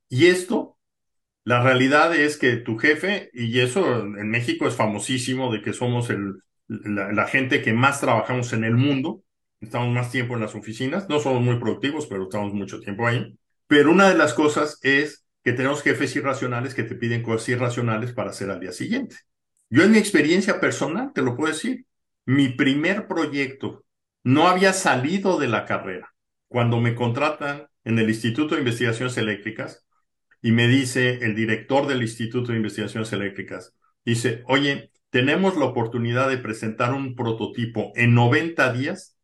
[0.08, 0.76] Y esto,
[1.44, 6.10] la realidad es que tu jefe, y eso en México es famosísimo de que somos
[6.10, 9.22] el, la, gente que más trabajamos en el mundo,
[9.60, 13.36] estamos más tiempo en las oficinas, no somos muy productivos, pero estamos mucho tiempo ahí.
[13.66, 18.12] Pero una de las cosas es que tenemos jefes irracionales que te piden cosas irracionales
[18.12, 19.16] para hacer al día siguiente.
[19.68, 21.86] Yo en mi experiencia personal, te lo puedo decir,
[22.26, 23.84] mi primer proyecto
[24.22, 26.12] no había salido de la carrera
[26.50, 29.86] cuando me contratan en el Instituto de Investigaciones Eléctricas
[30.42, 33.72] y me dice el director del Instituto de Investigaciones Eléctricas,
[34.04, 39.16] dice, oye, tenemos la oportunidad de presentar un prototipo en 90 días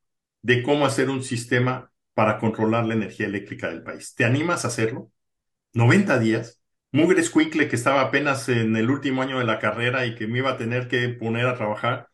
[0.43, 4.15] de cómo hacer un sistema para controlar la energía eléctrica del país.
[4.15, 5.11] ¿Te animas a hacerlo?
[5.73, 6.63] 90 días.
[6.93, 10.39] Mugre Squinkle, que estaba apenas en el último año de la carrera y que me
[10.39, 12.07] iba a tener que poner a trabajar.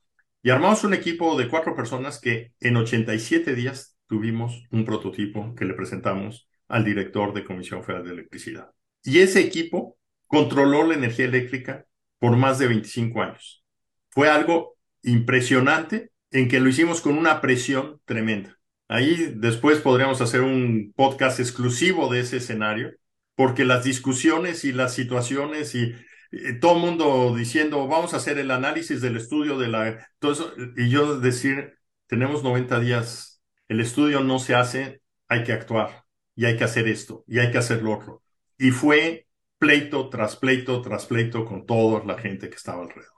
[0.42, 5.64] Y armamos un equipo de cuatro personas que en 87 días tuvimos un prototipo que
[5.64, 8.70] le presentamos al director de Comisión Federal de Electricidad.
[9.02, 9.96] Y ese equipo
[10.26, 11.86] controló la energía eléctrica
[12.18, 13.64] por más de 25 años.
[14.10, 18.58] Fue algo impresionante en que lo hicimos con una presión tremenda.
[18.86, 22.92] Ahí después podríamos hacer un podcast exclusivo de ese escenario,
[23.34, 25.94] porque las discusiones y las situaciones y,
[26.60, 30.06] todo el mundo diciendo, vamos a hacer el análisis del estudio de la...
[30.18, 33.31] Todo eso, y yo decir, tenemos 90 días
[33.72, 36.04] el estudio no se hace, hay que actuar
[36.36, 38.22] y hay que hacer esto y hay que hacer lo otro.
[38.58, 43.14] Y fue pleito tras pleito tras pleito con toda la gente que estaba alrededor.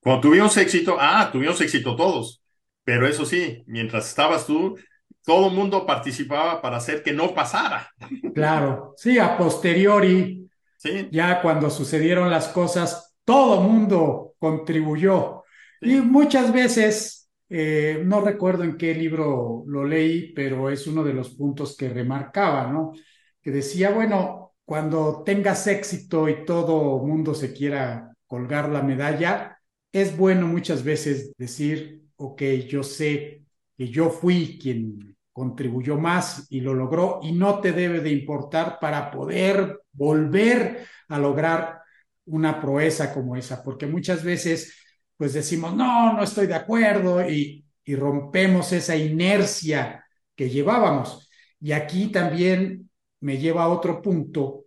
[0.00, 2.42] Cuando tuvimos éxito, ah, tuvimos éxito todos,
[2.82, 4.78] pero eso sí, mientras estabas tú,
[5.22, 7.90] todo el mundo participaba para hacer que no pasara.
[8.34, 10.48] Claro, sí, a posteriori,
[10.78, 11.08] sí.
[11.12, 15.44] ya cuando sucedieron las cosas, todo el mundo contribuyó.
[15.82, 21.14] Y muchas veces eh, no recuerdo en qué libro lo leí, pero es uno de
[21.14, 22.92] los puntos que remarcaba, ¿no?
[23.40, 29.58] Que decía, bueno, cuando tengas éxito y todo mundo se quiera colgar la medalla,
[29.92, 33.44] es bueno muchas veces decir, ok, yo sé
[33.76, 38.78] que yo fui quien contribuyó más y lo logró y no te debe de importar
[38.80, 41.80] para poder volver a lograr
[42.26, 44.74] una proeza como esa, porque muchas veces
[45.18, 50.04] pues decimos, no, no estoy de acuerdo y, rompemos esa inercia
[50.36, 51.30] que llevábamos.
[51.58, 52.90] Y aquí también
[53.20, 54.66] me lleva a otro punto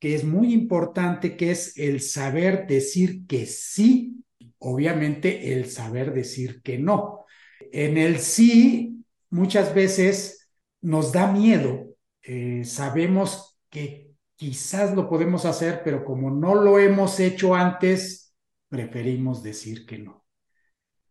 [0.00, 4.24] que es muy importante, que es el saber decir que sí,
[4.58, 7.24] obviamente el saber decir que no.
[7.70, 11.94] En el sí, muchas veces nos da miedo,
[12.24, 18.25] eh, sabemos que quizás lo podemos hacer, pero como no lo hemos hecho antes,
[18.68, 20.24] preferimos decir que no.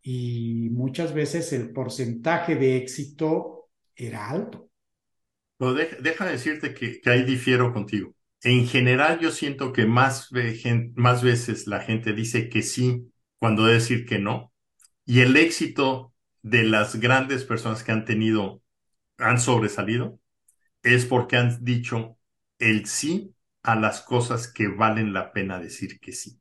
[0.02, 4.70] Y muchas veces el porcentaje de éxito era alto.
[5.58, 8.14] Pero deja, decirte que, ahí difiero contigo.
[8.42, 10.30] En general yo siento que más,
[10.94, 14.52] más veces la gente dice que sí cuando debe decir que no.
[15.04, 18.62] Y el éxito de las grandes personas que han tenido,
[19.18, 20.20] han sobresalido,
[20.82, 22.18] es porque han dicho
[22.58, 26.40] el sí a las cosas que valen la pena decir que sí.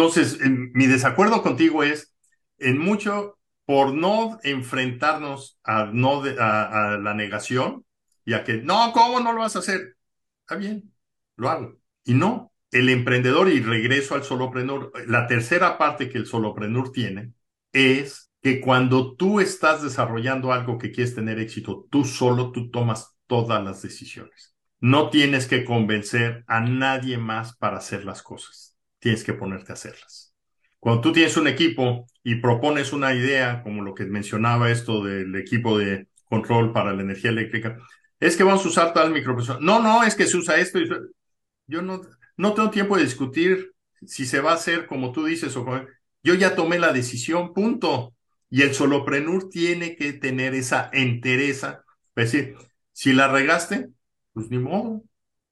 [0.00, 2.14] Entonces, mi desacuerdo contigo es
[2.56, 7.84] en mucho por no enfrentarnos a, no a, la negación
[8.24, 9.98] y a que, no, ¿cómo no lo vas a hacer?
[10.40, 10.90] Está bien,
[11.36, 11.76] lo hago.
[12.02, 17.34] Y no, el emprendedor, y regreso al solopreneur, la tercera parte que el solopreneur tiene
[17.70, 23.18] es que cuando tú estás desarrollando algo que quieres tener éxito, tú solo, tú tomas
[23.26, 24.56] todas las decisiones.
[24.80, 28.69] No tienes que convencer a nadie más para hacer las cosas.
[29.00, 30.34] Tienes que ponerte a hacerlas.
[30.78, 35.34] Cuando tú tienes un equipo y propones una idea, como lo que mencionaba esto del
[35.36, 37.76] equipo de control para la energía eléctrica,
[38.20, 39.60] es que vamos a usar tal microprocesor.
[39.60, 40.78] No, no, es que se usa esto.
[41.66, 42.00] Yo no,
[42.36, 43.72] no tengo tiempo de discutir
[44.06, 45.82] si se va a hacer como tú dices o como...
[46.22, 48.14] Yo ya tomé la decisión, punto.
[48.50, 51.84] Y el soloprenur tiene que tener esa entereza.
[52.14, 52.56] Es decir,
[52.92, 53.88] si la regaste,
[54.34, 55.02] pues ni modo.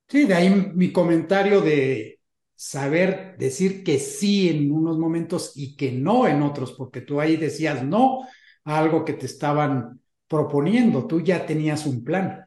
[0.08, 2.17] Sí, de ahí mi comentario de
[2.58, 7.36] saber decir que sí en unos momentos y que no en otros, porque tú ahí
[7.36, 8.26] decías no
[8.64, 12.44] a algo que te estaban proponiendo, tú ya tenías un plan.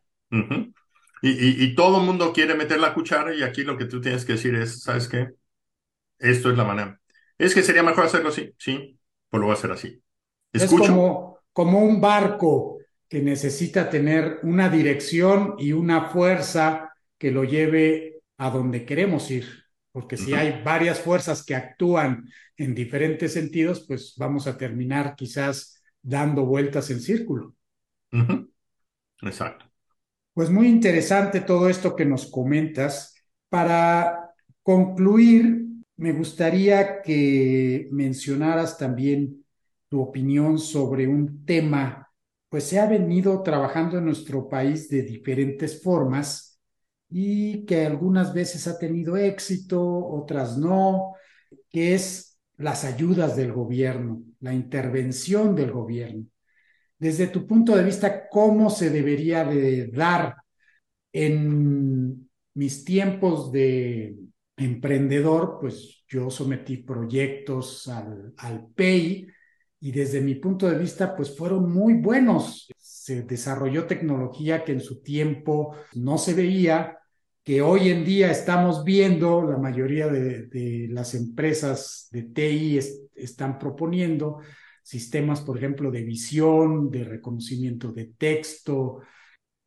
[1.21, 4.25] y, y, todo el mundo quiere meter la cuchara y aquí lo que tú tienes
[4.25, 5.29] que decir es, ¿sabes qué?
[6.19, 6.99] Esto es la manera.
[7.37, 8.99] Es que sería mejor hacerlo así, sí,
[9.29, 10.03] pues lo voy a hacer así.
[10.51, 10.83] ¿Escucho?
[10.83, 17.45] Es como, como un barco que necesita tener una dirección y una fuerza que lo
[17.45, 19.60] lleve a donde queremos ir.
[19.91, 25.81] Porque si hay varias fuerzas que actúan en diferentes sentidos, pues vamos a terminar quizás
[26.01, 27.55] dando vueltas en círculo.
[29.21, 29.65] Exacto.
[30.33, 33.15] Pues muy interesante todo esto que nos comentas.
[33.49, 34.31] Para
[34.63, 35.65] concluir,
[35.97, 39.45] me gustaría que mencionaras también
[39.89, 42.09] tu opinión sobre un tema,
[42.47, 46.50] pues se ha venido trabajando en nuestro país de diferentes formas
[47.11, 51.13] y que algunas veces ha tenido éxito, otras no,
[51.69, 56.25] que es las ayudas del gobierno, la intervención del gobierno
[57.01, 60.35] desde tu punto de vista, cómo se debería de dar
[61.11, 64.17] en mis tiempos de
[64.55, 69.25] emprendedor, pues yo sometí proyectos al, al PEI
[69.79, 72.67] y desde mi punto de vista, pues fueron muy buenos.
[72.77, 76.99] Se desarrolló tecnología que en su tiempo no se veía,
[77.43, 82.79] que hoy en día estamos viendo, la mayoría de, las empresas de TI
[83.15, 84.39] están proponiendo,
[84.83, 88.99] sistemas, por ejemplo, de visión, de reconocimiento de texto.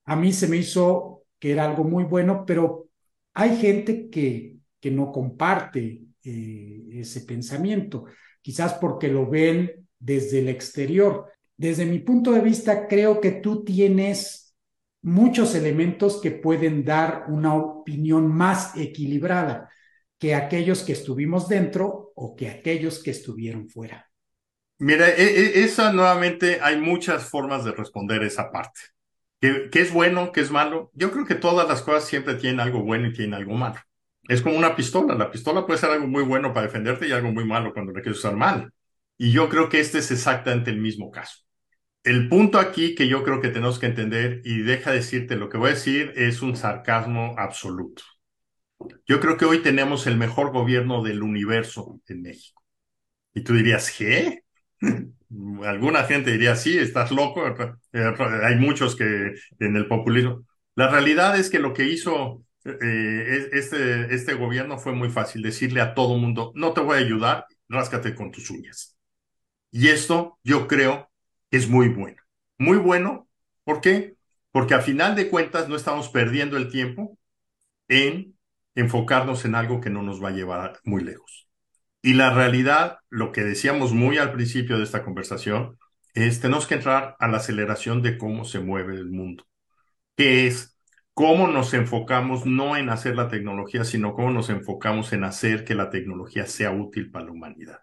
[0.05, 2.89] A mí se me hizo que era algo muy bueno, pero
[3.35, 8.05] hay gente que, que no comparte eh, ese pensamiento,
[8.41, 11.27] quizás porque lo ven desde el exterior.
[11.57, 14.44] Desde mi punto de vista, creo que tú tienes
[15.05, 19.71] muchos elementos que pueden dar una opinión más equilibrada
[20.19, 24.11] que aquellos que estuvimos dentro o que aquellos que estuvieron fuera.
[24.79, 28.81] Mira, e, e, esa nuevamente hay muchas formas de responder esa parte.
[29.41, 30.33] ¿Qué, es bueno?
[30.33, 30.91] ¿Qué es malo?
[30.95, 33.79] Yo creo que todas las cosas siempre tienen algo bueno y tienen algo malo.
[34.27, 35.15] Es como una pistola.
[35.15, 38.01] La pistola puede ser algo muy bueno para defenderte y algo muy malo cuando la
[38.01, 38.73] quieres usar mal.
[39.19, 41.44] Y yo creo que este es exactamente el mismo caso.
[42.05, 45.57] El punto aquí que yo creo que tenemos que entender, y deja decirte lo que
[45.57, 48.03] voy a decir, es un sarcasmo absoluto.
[49.07, 52.63] Yo creo que hoy tenemos el mejor gobierno del universo en México.
[53.35, 54.45] Y tú dirías, ¿qué?
[55.65, 57.43] Alguna gente diría, sí, estás loco.
[58.43, 60.47] Hay muchos que en el populismo.
[60.77, 65.81] La realidad es que lo que hizo eh, este, este gobierno fue muy fácil, decirle
[65.81, 68.97] a todo mundo, no te voy a ayudar, ráscate con tus uñas.
[69.71, 71.11] Y esto yo creo
[71.57, 72.17] es muy bueno.
[72.59, 73.29] Muy bueno,
[73.65, 74.17] ¿por qué?
[74.53, 77.19] Porque a final de cuentas no estamos perdiendo el tiempo
[77.89, 78.37] en
[78.75, 81.49] enfocarnos en algo que no nos va a llevar muy lejos.
[82.03, 85.79] Y la realidad, lo que decíamos muy al principio de esta conversación,
[86.15, 89.47] es tenemos que entrar a la aceleración de cómo se mueve el mundo,
[90.17, 90.77] que es
[91.15, 95.75] cómo nos enfocamos no en hacer la tecnología, sino cómo nos enfocamos en hacer que
[95.75, 97.81] la tecnología sea útil para la humanidad.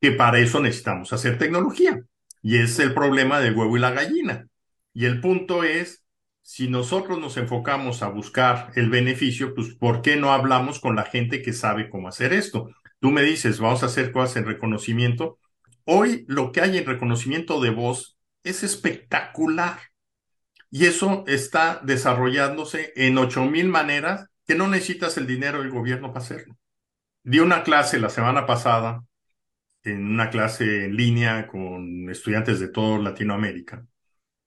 [0.00, 2.04] Que para eso necesitamos hacer tecnología.
[2.42, 4.48] Y es el problema del huevo y la gallina.
[4.92, 6.04] Y el punto es,
[6.42, 11.04] si nosotros nos enfocamos a buscar el beneficio, pues ¿por qué no hablamos con la
[11.04, 12.70] gente que sabe cómo hacer esto?
[13.00, 15.38] Tú me dices, vamos a hacer cosas en reconocimiento.
[15.84, 19.78] Hoy lo que hay en reconocimiento de voz es espectacular.
[20.70, 26.08] Y eso está desarrollándose en ocho mil maneras que no necesitas el dinero del gobierno
[26.12, 26.56] para hacerlo.
[27.22, 29.04] Di una clase la semana pasada,
[29.84, 33.86] en una clase en línea con estudiantes de toda Latinoamérica.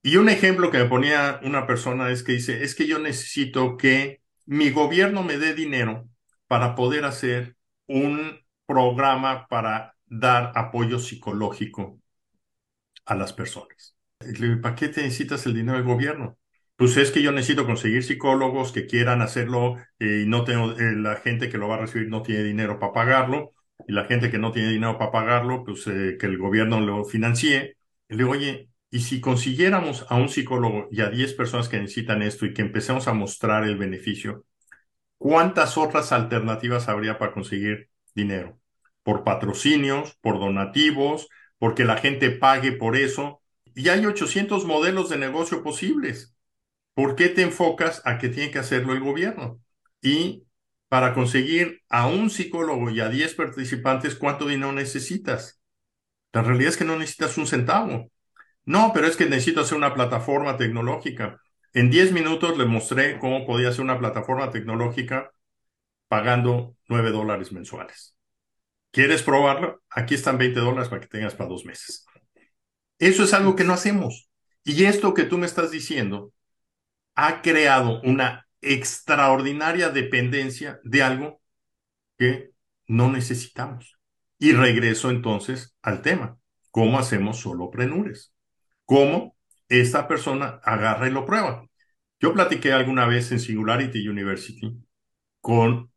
[0.02, 3.76] Y un ejemplo que me ponía una persona es que dice, es que yo necesito
[3.76, 6.08] que mi gobierno me dé dinero
[6.48, 7.56] para poder hacer
[7.86, 12.00] un programa para dar apoyo psicológico
[13.04, 13.96] a las personas.
[14.62, 16.38] ¿Para qué te necesitas el dinero del gobierno?
[16.82, 20.96] pues es que yo necesito conseguir psicólogos que quieran hacerlo eh, y no tengo, eh,
[20.96, 23.52] la gente que lo va a recibir no tiene dinero para pagarlo
[23.88, 27.04] y la gente que no tiene dinero para pagarlo, pues eh, que el gobierno lo
[27.04, 27.76] financie.
[28.08, 32.46] le oye, y si consiguiéramos a un psicólogo y a 10 personas que necesitan esto
[32.46, 34.44] y que empecemos a mostrar el beneficio,
[35.18, 38.58] ¿cuántas otras alternativas habría para conseguir dinero?
[39.02, 41.28] Por patrocinios, por donativos,
[41.58, 43.40] porque la gente pague por eso.
[43.74, 46.34] Y hay 800 modelos de negocio posibles.
[46.94, 49.60] ¿Por qué te enfocas a que tiene que hacerlo el gobierno?
[50.02, 50.44] Y
[50.92, 55.58] para conseguir a un psicólogo y a 10 participantes, ¿cuánto dinero necesitas?
[56.34, 58.10] La realidad es que no necesitas un centavo.
[58.66, 61.40] No, pero es que necesito hacer una plataforma tecnológica.
[61.72, 65.32] En 10 minutos le mostré cómo podía hacer una plataforma tecnológica
[66.08, 68.14] pagando 9 dólares mensuales.
[68.90, 69.82] ¿Quieres probarlo?
[69.88, 72.04] Aquí están 20 dólares para que tengas para dos meses.
[72.98, 74.28] Eso es algo que no hacemos.
[74.62, 76.34] Y esto que tú me estás diciendo
[77.14, 81.42] ha creado una extraordinaria dependencia de algo
[82.16, 82.52] que
[82.86, 83.98] no necesitamos.
[84.38, 86.38] Y regreso entonces al tema.
[86.70, 88.34] ¿Cómo hacemos solo prenures?
[88.86, 89.36] ¿Cómo
[89.68, 91.66] esta persona agarra y lo prueba?
[92.20, 94.78] Yo platiqué alguna vez en Singularity University
[95.40, 95.92] con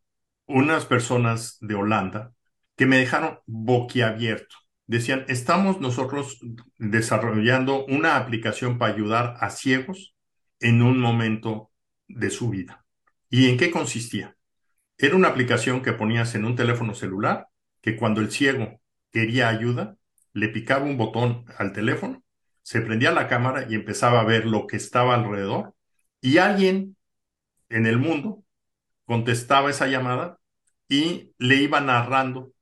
[0.46, 2.34] unas personas de Holanda
[2.76, 4.56] que me dejaron boquiabierto.
[4.86, 6.38] Decían, estamos nosotros
[6.78, 10.14] desarrollando una aplicación para ayudar a ciegos
[10.60, 11.70] en un momento
[12.08, 12.84] de su vida.
[13.30, 14.36] ¿Y en qué consistía?
[14.98, 17.48] Era una aplicación que ponías en un teléfono celular
[17.80, 18.80] que cuando el ciego
[19.12, 19.96] quería ayuda,
[20.32, 22.22] le picaba un botón al teléfono,
[22.62, 25.74] se prendía la cámara y empezaba a ver lo que estaba alrededor
[26.20, 26.96] y alguien
[27.68, 28.42] en el mundo
[29.04, 30.38] contestaba esa llamada
[30.88, 32.52] y le iba narrando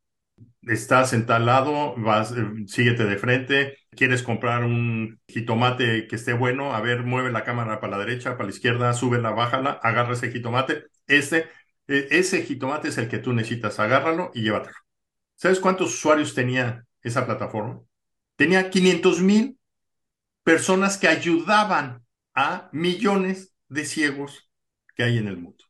[0.68, 6.32] estás en tal lado, vas, eh, síguete de frente, quieres comprar un jitomate que esté
[6.32, 10.14] bueno, a ver, mueve la cámara para la derecha, para la izquierda, súbela, bájala, agarra
[10.14, 11.46] ese jitomate, ese,
[11.88, 14.76] e, ese jitomate es el que tú necesitas, agárralo y llévatelo.
[15.36, 17.80] ¿Sabes cuántos usuarios tenía esa plataforma?
[18.36, 19.58] Tenía 500 mil
[20.42, 22.04] personas que ayudaban
[22.34, 24.50] a millones de ciegos
[24.94, 25.64] que hay en el mundo.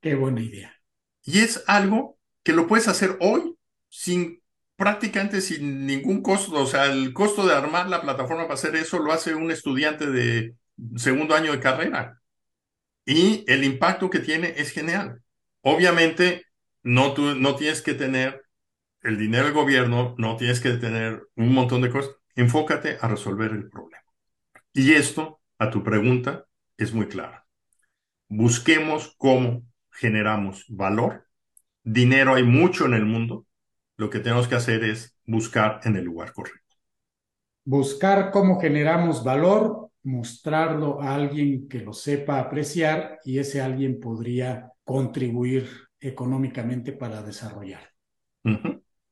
[0.00, 0.74] Qué buena idea.
[1.22, 3.56] Y es algo que lo puedes hacer hoy
[3.90, 4.40] sin
[4.80, 6.54] prácticamente sin ningún costo.
[6.54, 10.06] O sea, el costo de armar la plataforma para hacer eso lo hace un estudiante
[10.06, 10.54] de
[10.96, 12.22] segundo año de carrera.
[13.04, 15.22] Y el impacto que tiene es genial.
[15.60, 16.46] Obviamente,
[16.82, 18.42] no, tú, no tienes que tener
[19.02, 22.14] el dinero del gobierno, no tienes que tener un montón de cosas.
[22.34, 24.04] Enfócate a resolver el problema.
[24.72, 26.46] Y esto, a tu pregunta,
[26.78, 27.46] es muy clara.
[28.28, 31.26] Busquemos cómo generamos valor.
[31.82, 33.46] Dinero hay mucho en el mundo
[34.00, 36.74] lo que tenemos que hacer es buscar en el lugar correcto.
[37.66, 44.72] Buscar cómo generamos valor, mostrarlo a alguien que lo sepa apreciar y ese alguien podría
[44.84, 45.68] contribuir
[46.00, 47.90] económicamente para desarrollar.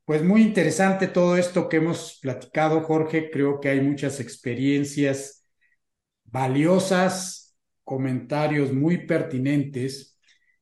[0.07, 3.31] Pues muy interesante todo esto que hemos platicado, Jorge.
[3.31, 5.47] Creo que hay muchas experiencias
[6.25, 10.18] valiosas, comentarios muy pertinentes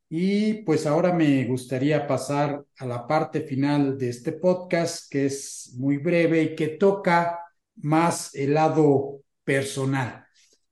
[0.09, 5.74] y pues ahora me gustaría pasar a la parte final de este podcast, que es
[5.76, 7.40] muy breve y que toca
[7.76, 10.24] más el lado personal.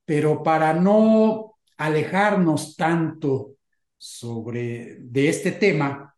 [0.05, 3.55] Pero para no alejarnos tanto
[3.97, 6.15] sobre de este tema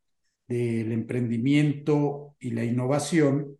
[0.47, 3.57] del emprendimiento y la innovación,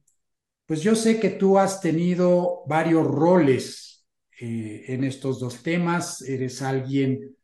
[0.68, 4.06] pues yo sé que tú has tenido varios roles
[4.40, 6.22] eh, en estos dos temas.
[6.22, 7.37] Eres alguien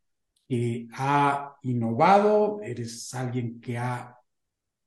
[0.54, 4.16] que ha innovado, eres alguien que ha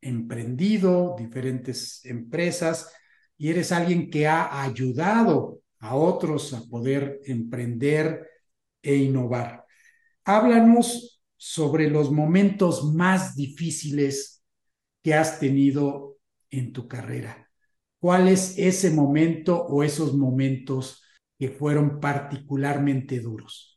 [0.01, 2.93] emprendido diferentes empresas
[3.37, 8.29] y eres alguien que ha ayudado a otros a poder emprender
[8.81, 9.65] e innovar.
[10.25, 14.45] Háblanos sobre los momentos más difíciles
[15.03, 16.17] que has tenido
[16.49, 17.51] en tu carrera.
[17.99, 21.03] ¿Cuál es ese momento o esos momentos
[21.37, 23.76] que fueron particularmente duros?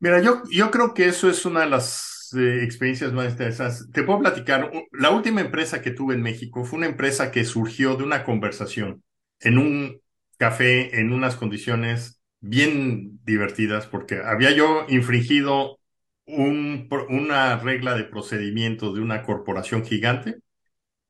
[0.00, 3.90] Mira, yo, yo creo que eso es una de las eh, experiencias más interesantes.
[3.92, 7.96] Te puedo platicar, la última empresa que tuve en México fue una empresa que surgió
[7.96, 9.02] de una conversación
[9.40, 10.00] en un
[10.36, 15.80] café en unas condiciones bien divertidas porque había yo infringido
[16.26, 20.36] un, una regla de procedimiento de una corporación gigante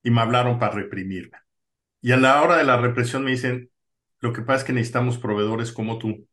[0.03, 1.39] y me hablaron para reprimirme.
[2.03, 3.71] Y a la hora de la represión me dicen,
[4.21, 6.29] lo que pasa es que necesitamos proveedores como tú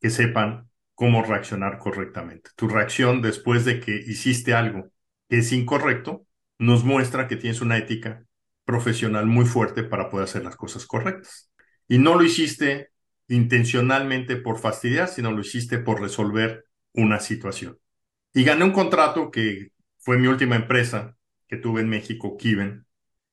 [0.00, 2.50] que sepan cómo reaccionar correctamente.
[2.56, 4.90] Tu reacción después de que hiciste algo
[5.28, 6.26] que es incorrecto
[6.58, 8.24] nos muestra que tienes una ética
[8.64, 11.52] profesional muy fuerte para poder hacer las cosas correctas.
[11.86, 12.88] Y no lo hiciste
[13.28, 16.64] intencionalmente por fastidiar, sino lo hiciste por resolver
[16.94, 17.78] una situación.
[18.32, 21.16] Y gané un contrato que fue mi última empresa
[21.46, 22.86] que tuve en México, Kiven,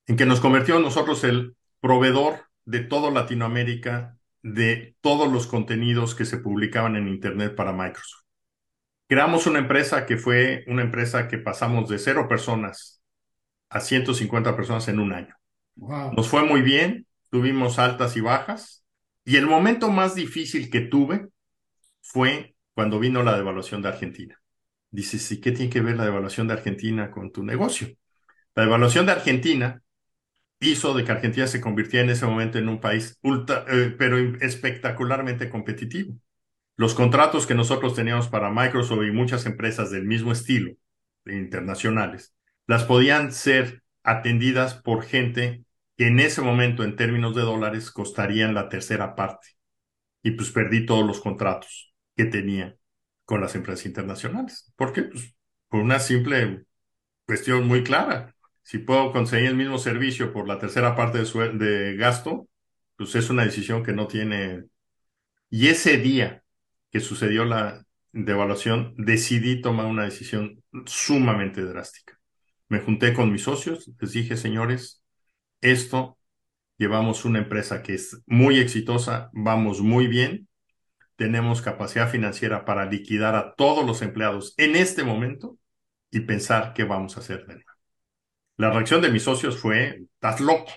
[0.06, 6.26] en que nos convirtió nosotros el proveedor de toda Latinoamérica de todos los contenidos que
[6.26, 8.24] se publicaban en Internet para Microsoft.
[9.08, 13.02] Creamos una empresa que fue una empresa que pasamos de cero personas
[13.70, 15.36] a 150 personas en un año.
[15.76, 18.86] Nos fue muy bien, tuvimos altas y bajas,
[19.26, 21.30] y el momento más difícil que tuve
[22.02, 24.40] fue cuando vino la devaluación de Argentina.
[24.92, 27.88] Dices, ¿y qué tiene que ver la devaluación de Argentina con tu negocio?
[28.56, 29.83] La devaluación de Argentina
[30.64, 34.18] hizo de que Argentina se convirtiera en ese momento en un país ultra, eh, pero
[34.18, 36.16] espectacularmente competitivo.
[36.76, 40.74] Los contratos que nosotros teníamos para Microsoft y muchas empresas del mismo estilo,
[41.26, 42.36] internacionales,
[42.68, 45.64] las podían ser atendidas por gente
[45.98, 49.50] que en ese momento, en términos de dólares, costarían la tercera parte.
[50.24, 52.76] Y pues perdí todos los contratos que tenía
[53.26, 54.74] con las empresas internacionales.
[54.76, 55.04] ¿Por qué?
[55.04, 55.36] Pues
[55.70, 56.66] por una simple
[57.26, 58.34] cuestión muy clara
[58.64, 62.48] si puedo conseguir el mismo servicio por la tercera parte de, gasto,
[62.98, 64.64] pues es una decisión que no tiene.
[65.50, 66.44] Y ese día
[66.92, 72.20] que sucedió la devaluación, decidí tomar una decisión sumamente drástica.
[72.70, 75.04] Me junté con mis socios, les dije, señores,
[75.62, 76.18] esto
[76.78, 80.48] llevamos una empresa que es muy exitosa, vamos muy bien,
[81.16, 85.58] tenemos capacidad financiera para liquidar a todos los empleados en este momento
[86.12, 87.73] y pensar qué vamos a hacer de nuevo.
[88.58, 90.72] La reacción de mis socios fue, estás loco.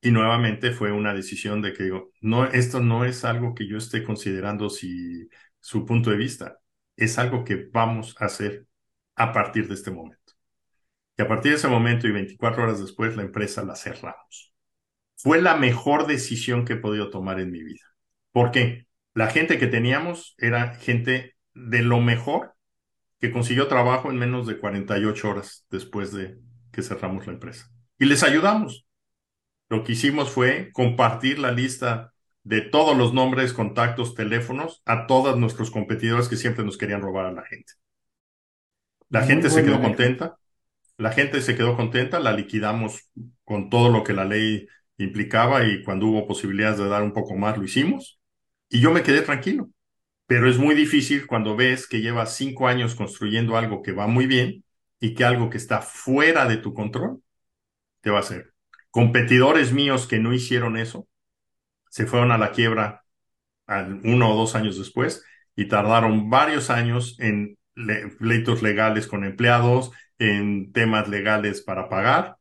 [0.00, 3.78] Y nuevamente fue una decisión de que digo, no, esto no es algo que yo
[3.78, 5.28] esté considerando si
[5.60, 6.58] su punto de vista,
[6.96, 8.66] es algo que vamos a hacer
[9.16, 10.34] a partir de este momento.
[11.18, 14.52] Y a partir de ese momento y 24 horas después, la empresa la cerramos.
[15.16, 17.84] Fue la mejor decisión que he podido tomar en mi vida.
[18.32, 18.86] ¿Por qué?
[19.14, 22.54] La gente que teníamos era gente de lo mejor
[23.18, 26.38] que consiguió trabajo en menos de 48 horas después de,
[26.76, 27.70] que cerramos la empresa.
[27.98, 28.86] Y les ayudamos.
[29.68, 32.12] Lo que hicimos fue compartir la lista
[32.44, 37.26] de todos los nombres, contactos, teléfonos a todos nuestros competidores que siempre nos querían robar
[37.26, 37.72] a la gente.
[39.08, 40.36] La gente se quedó contenta.
[40.98, 43.10] La gente se quedó contenta, la liquidamos
[43.44, 44.66] con todo lo que la ley
[44.98, 48.20] implicaba y cuando hubo posibilidades de dar un poco más lo hicimos.
[48.68, 49.70] Y yo me quedé tranquilo.
[50.26, 54.26] Pero es muy difícil cuando ves que llevas cinco años construyendo algo que va muy
[54.26, 54.64] bien
[55.00, 57.22] y que algo que está fuera de tu control
[58.00, 58.54] te va a hacer.
[58.90, 61.08] Competidores míos que no hicieron eso
[61.90, 63.04] se fueron a la quiebra
[64.04, 65.24] uno o dos años después
[65.54, 67.58] y tardaron varios años en
[68.18, 72.36] pleitos legales con empleados, en temas legales para pagar.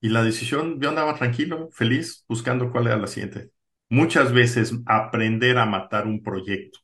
[0.00, 3.50] Y la decisión, yo andaba tranquilo, feliz, buscando cuál era la siguiente.
[3.88, 6.80] Muchas veces aprender a matar un proyecto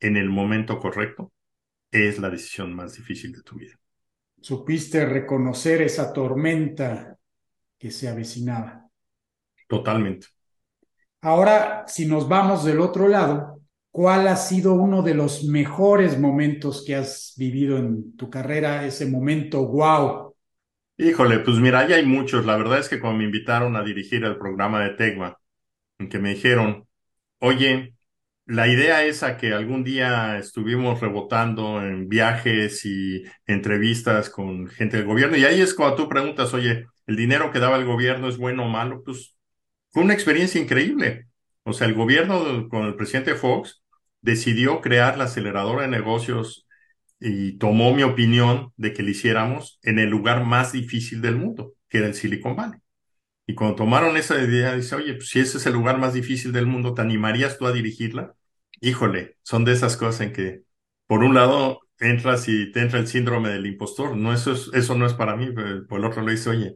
[0.00, 1.32] en el momento correcto
[1.90, 3.78] es la decisión más difícil de tu vida
[4.40, 7.18] supiste reconocer esa tormenta
[7.78, 8.88] que se avecinaba.
[9.68, 10.28] Totalmente.
[11.20, 13.60] Ahora, si nos vamos del otro lado,
[13.90, 18.86] ¿cuál ha sido uno de los mejores momentos que has vivido en tu carrera?
[18.86, 20.34] Ese momento, wow.
[20.96, 22.44] Híjole, pues mira, ya hay muchos.
[22.44, 25.38] La verdad es que cuando me invitaron a dirigir el programa de Tegma,
[25.98, 26.86] en que me dijeron,
[27.40, 27.94] oye,
[28.48, 35.06] la idea esa que algún día estuvimos rebotando en viajes y entrevistas con gente del
[35.06, 38.38] gobierno, y ahí es cuando tú preguntas, oye, ¿el dinero que daba el gobierno es
[38.38, 39.02] bueno o malo?
[39.04, 39.36] Pues
[39.90, 41.28] fue una experiencia increíble.
[41.64, 43.82] O sea, el gobierno con el presidente Fox
[44.22, 46.66] decidió crear la aceleradora de negocios
[47.20, 51.74] y tomó mi opinión de que lo hiciéramos en el lugar más difícil del mundo,
[51.88, 52.80] que era el Silicon Valley.
[53.46, 56.52] Y cuando tomaron esa idea, dice, oye, pues si ese es el lugar más difícil
[56.52, 58.34] del mundo, ¿te animarías tú a dirigirla?
[58.80, 60.62] Híjole, son de esas cosas en que,
[61.06, 64.16] por un lado, entras y te entra el síndrome del impostor.
[64.16, 65.50] No, eso, es, eso no es para mí.
[65.88, 66.74] Por el otro le dice, oye,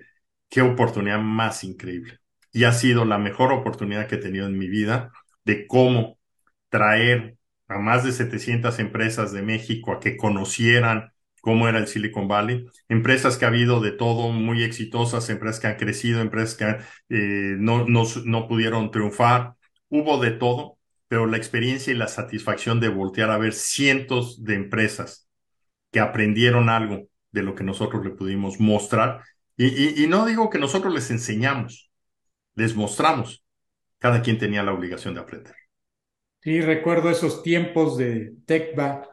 [0.49, 2.19] qué oportunidad más increíble.
[2.53, 5.11] Y ha sido la mejor oportunidad que he tenido en mi vida
[5.45, 6.19] de cómo
[6.69, 7.37] traer
[7.69, 12.67] a más de 700 empresas de México a que conocieran cómo era el Silicon Valley,
[12.89, 16.65] empresas que ha habido de todo, muy exitosas, empresas que han crecido, empresas que
[17.17, 19.55] eh, no, no, no pudieron triunfar,
[19.89, 20.79] hubo de todo,
[21.13, 25.29] pero la experiencia y la satisfacción de voltear a ver cientos de empresas
[25.91, 29.23] que aprendieron algo de lo que nosotros le pudimos mostrar.
[29.59, 31.93] Y, no digo que nosotros les enseñamos,
[32.55, 33.45] les mostramos.
[33.99, 35.55] Cada quien tenía la obligación de aprender.
[36.41, 39.07] Sí, recuerdo esos tiempos de TECBA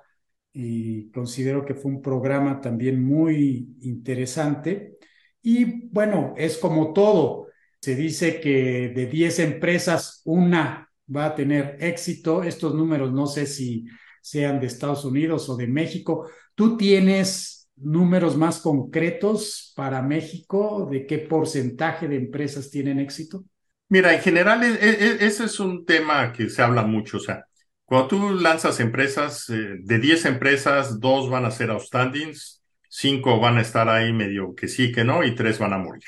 [0.54, 5.00] y considero que fue un programa también muy interesante.
[5.42, 7.48] Y bueno, es como todo.
[7.82, 12.44] Se dice que de 10 empresas, una va a tener éxito.
[12.44, 13.86] Estos números no sé si
[14.22, 16.30] sean de Estados Unidos o de México.
[16.56, 23.46] ¿Tú tienes números más concretos para México de qué porcentaje de empresas tienen éxito?
[23.88, 27.18] Mira, en general e, e, e, ese es un tema que se habla mucho.
[27.18, 27.46] O sea,
[27.86, 33.58] cuando tú lanzas empresas, eh, de 10 empresas, dos van a ser outstandings, cinco van
[33.58, 36.04] a estar ahí medio que sí, que no, y tres van a morir.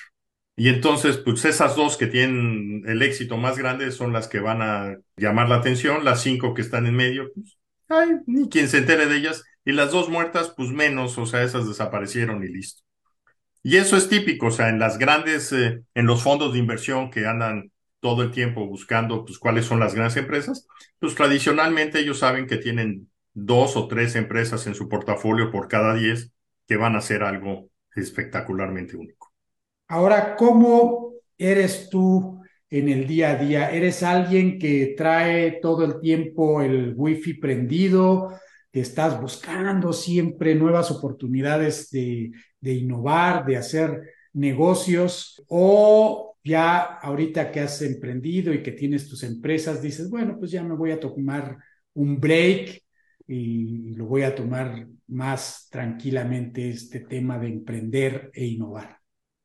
[0.61, 4.61] Y entonces, pues esas dos que tienen el éxito más grande son las que van
[4.61, 7.57] a llamar la atención, las cinco que están en medio, pues,
[7.89, 11.41] ay, ni quien se entere de ellas, y las dos muertas, pues menos, o sea,
[11.41, 12.83] esas desaparecieron y listo.
[13.63, 17.09] Y eso es típico, o sea, en las grandes, eh, en los fondos de inversión
[17.09, 20.67] que andan todo el tiempo buscando, pues, cuáles son las grandes empresas,
[20.99, 25.95] pues tradicionalmente ellos saben que tienen dos o tres empresas en su portafolio por cada
[25.95, 26.31] diez
[26.67, 29.20] que van a hacer algo espectacularmente único.
[29.91, 33.71] Ahora, ¿cómo eres tú en el día a día?
[33.71, 38.39] ¿Eres alguien que trae todo el tiempo el wifi prendido?
[38.71, 42.31] que estás buscando siempre nuevas oportunidades de,
[42.61, 44.01] de innovar, de hacer
[44.31, 45.43] negocios?
[45.49, 50.63] ¿O ya ahorita que has emprendido y que tienes tus empresas, dices, bueno, pues ya
[50.63, 51.57] me voy a tomar
[51.95, 52.81] un break
[53.27, 59.00] y lo voy a tomar más tranquilamente este tema de emprender e innovar?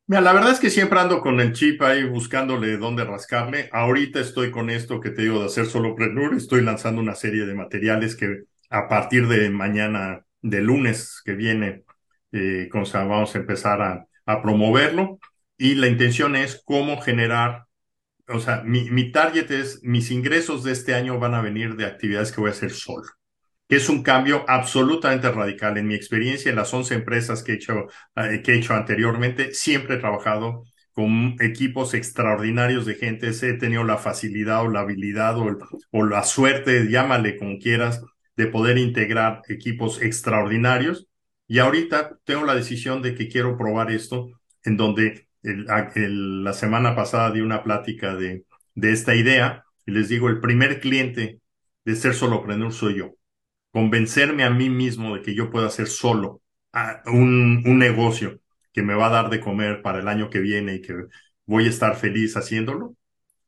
[0.08, 3.68] Mira, la verdad es que siempre ando con el chip ahí buscándole dónde rascarle.
[3.72, 6.34] Ahorita estoy con esto que te digo de hacer solo prenur.
[6.34, 11.82] Estoy lanzando una serie de materiales que a partir de mañana, de lunes que viene,
[12.30, 15.18] eh, vamos a empezar a, a, promoverlo.
[15.58, 17.66] Y la intención es cómo generar,
[18.28, 21.86] o sea, mi, mi target es, mis ingresos de este año van a venir de
[21.86, 23.06] actividades que voy a hacer solo
[23.68, 25.76] que es un cambio absolutamente radical.
[25.78, 27.86] En mi experiencia en las 11 empresas que he hecho,
[28.16, 33.28] eh, que he hecho anteriormente, siempre he trabajado con equipos extraordinarios de gente.
[33.28, 38.02] He tenido la facilidad o la habilidad o, la suerte, llámale como quieras,
[38.36, 41.08] de poder integrar equipos extraordinarios.
[41.48, 44.30] Y ahorita tengo la decisión de que quiero probar esto,
[44.64, 48.44] en donde la semana pasada di una plática de,
[48.74, 51.40] de esta idea y les digo, el primer cliente
[51.84, 53.15] de ser solopreneur soy yo
[53.76, 56.40] convencerme a mí mismo de que yo puedo hacer solo
[57.04, 58.40] un, un negocio
[58.72, 60.94] que me va a dar de comer para el año que viene y que
[61.44, 62.96] voy a estar feliz haciéndolo,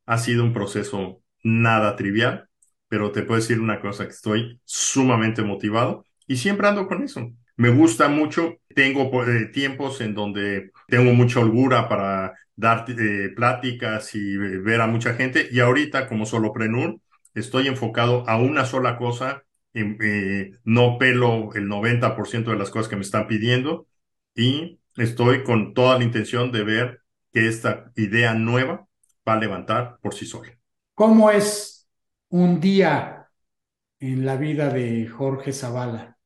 [0.04, 2.46] ha sido un proceso nada trivial,
[2.88, 7.32] pero te puedo decir una cosa, que estoy sumamente motivado y siempre ando con eso.
[7.56, 14.14] Me gusta mucho, tengo eh, tiempos en donde tengo mucha holgura para dar eh, pláticas
[14.14, 17.00] y ver a mucha gente y ahorita como soloprenur
[17.32, 19.44] estoy enfocado a una sola cosa
[19.74, 23.86] eh, no pelo el 90% de las cosas que me están pidiendo
[24.34, 28.86] y estoy con toda la intención de ver que esta idea nueva
[29.28, 30.50] va a levantar por sí sola.
[30.94, 31.88] ¿Cómo es
[32.30, 33.28] un día
[34.00, 36.16] en la vida de Jorge Zavala?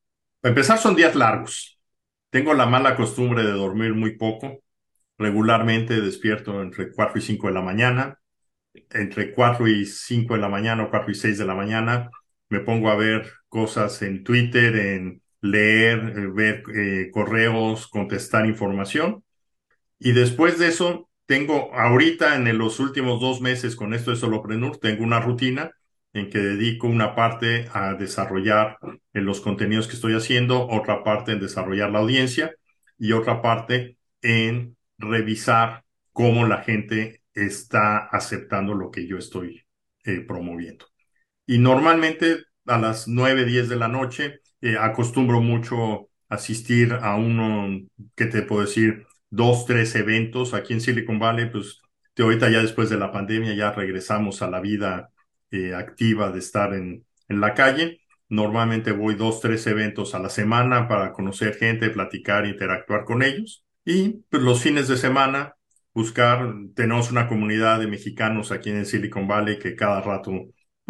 [0.40, 1.78] Para empezar, son días largos.
[2.30, 4.62] Tengo la mala costumbre de dormir muy poco.
[5.18, 8.18] Regularmente despierto entre 4 y 5 de la mañana.
[8.90, 12.10] Entre 4 y 5 de la mañana o 4 y 6 de la mañana
[12.52, 19.24] me pongo a ver cosas en Twitter, en leer, eh, ver eh, correos, contestar información.
[19.98, 24.76] Y después de eso, tengo ahorita en los últimos dos meses con esto de Soloprenur,
[24.78, 25.70] tengo una rutina
[26.12, 28.76] en que dedico una parte a desarrollar
[29.14, 32.54] en los contenidos que estoy haciendo, otra parte en desarrollar la audiencia
[32.98, 39.64] y otra parte en revisar cómo la gente está aceptando lo que yo estoy
[40.04, 40.91] eh, promoviendo.
[41.46, 47.80] Y normalmente a las 9, 10 de la noche eh, acostumbro mucho asistir a uno,
[48.14, 49.06] ¿qué te puedo decir?
[49.30, 51.80] Dos, tres eventos aquí en Silicon Valley, pues
[52.14, 55.10] de ahorita ya después de la pandemia ya regresamos a la vida
[55.50, 58.00] eh, activa de estar en, en la calle.
[58.28, 63.64] Normalmente voy dos, tres eventos a la semana para conocer gente, platicar, interactuar con ellos.
[63.84, 65.54] Y pues, los fines de semana
[65.94, 70.32] buscar, tenemos una comunidad de mexicanos aquí en Silicon Valley que cada rato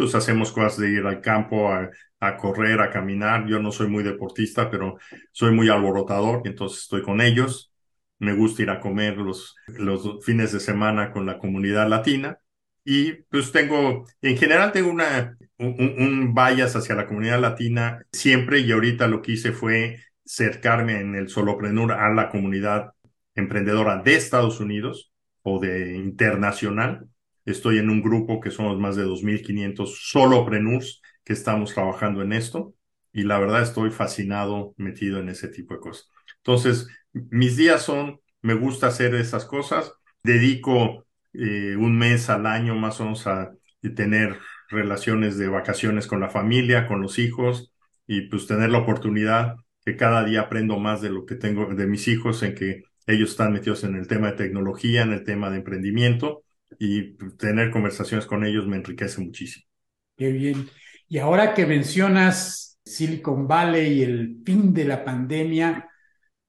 [0.03, 3.47] pues hacemos cosas de ir al campo a, correr, a caminar.
[3.47, 4.99] Yo no soy muy deportista, pero
[5.31, 7.73] soy muy alborotador, entonces estoy con ellos.
[8.19, 12.39] Me gusta ir a comer los, los fines de semana con la comunidad latina.
[12.85, 18.73] Y pues tengo, en general tengo una, un, un hacia la comunidad latina siempre y
[18.73, 22.93] ahorita lo que hice fue cercarme en el soloprenur a la comunidad
[23.37, 25.12] emprendedora de Estados Unidos
[25.43, 27.07] o de internacional
[27.44, 32.74] Estoy en un grupo que somos más de 2.500 solopreneurs que estamos trabajando en esto
[33.12, 36.10] y la verdad estoy fascinado metido en ese tipo de cosas.
[36.39, 39.93] Entonces, mis días son, me gusta hacer esas cosas,
[40.23, 43.52] dedico eh, un mes al año más o menos a
[43.97, 44.39] tener
[44.69, 47.73] relaciones de vacaciones con la familia, con los hijos
[48.06, 51.86] y pues tener la oportunidad que cada día aprendo más de lo que tengo de
[51.86, 55.51] mis hijos en que ellos están metidos en el tema de tecnología, en el tema
[55.51, 56.44] de emprendimiento
[56.84, 59.64] y pues, tener conversaciones con ellos me enriquece muchísimo.
[60.16, 60.68] Qué bien.
[61.06, 65.88] Y ahora que mencionas Silicon Valley y el fin de la pandemia,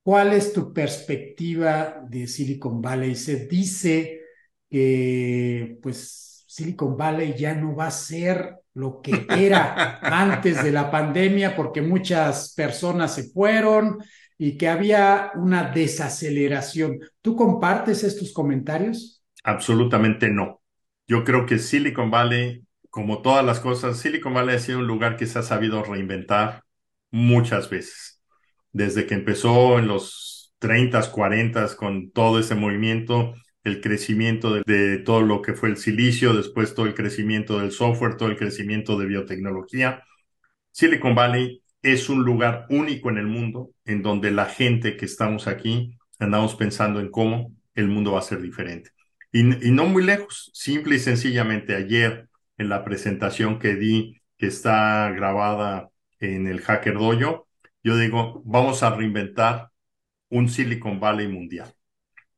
[0.01, 3.13] ¿cuál es tu perspectiva de Silicon Valley?
[3.13, 4.21] Se dice
[4.71, 10.89] que pues Silicon Valley ya no va a ser lo que era antes de la
[10.89, 13.99] pandemia porque muchas personas se fueron
[14.39, 16.97] y que había una desaceleración.
[17.21, 19.22] ¿Tú compartes estos comentarios?
[19.43, 20.61] Absolutamente no.
[21.07, 25.17] Yo creo que Silicon Valley, como todas las cosas, Silicon Valley ha sido un lugar
[25.17, 26.63] que se ha sabido reinventar
[27.11, 28.21] muchas veces.
[28.71, 33.33] Desde que empezó en los 30, 40 con todo ese movimiento,
[33.63, 38.17] el crecimiento de, todo lo que fue el silicio, después todo el crecimiento del software,
[38.17, 40.03] todo el crecimiento de biotecnología.
[40.71, 45.47] Silicon Valley es un lugar único en el mundo en donde la gente que estamos
[45.47, 48.92] aquí andamos pensando en cómo el mundo va a ser diferente.
[49.33, 55.09] Y, no muy lejos, simple y sencillamente ayer en la presentación que di, que está
[55.09, 55.89] grabada
[56.19, 57.47] en el Hacker Dojo,
[57.83, 59.71] yo digo, vamos a reinventar
[60.29, 61.73] un Silicon Valley mundial.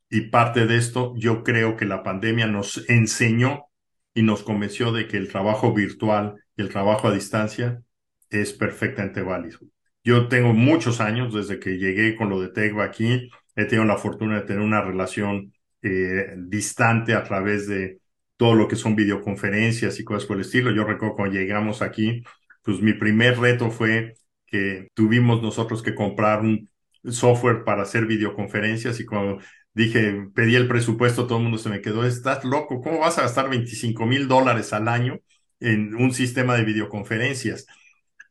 [0.09, 3.65] Y parte de esto, yo creo que la pandemia nos enseñó
[4.13, 7.81] y nos convenció de que el trabajo virtual y el trabajo a distancia
[8.29, 9.59] es perfectamente válido.
[10.01, 13.97] Yo tengo muchos años desde que llegué con lo de Tegva aquí, he tenido la
[13.97, 15.53] fortuna de tener una relación
[15.85, 17.99] eh, distante a través de
[18.37, 20.71] todo lo que son videoconferencias y cosas por el estilo.
[20.71, 22.23] Yo recuerdo cuando llegamos aquí,
[22.63, 24.15] pues mi primer reto fue
[24.47, 26.69] que tuvimos nosotros que comprar un
[27.03, 29.39] software para hacer videoconferencias y cuando
[29.75, 33.23] dije, pedí el presupuesto, todo el mundo se me quedó, estás loco, ¿cómo vas a
[33.23, 35.19] gastar 25 mil dólares al año
[35.59, 37.67] en un sistema de videoconferencias?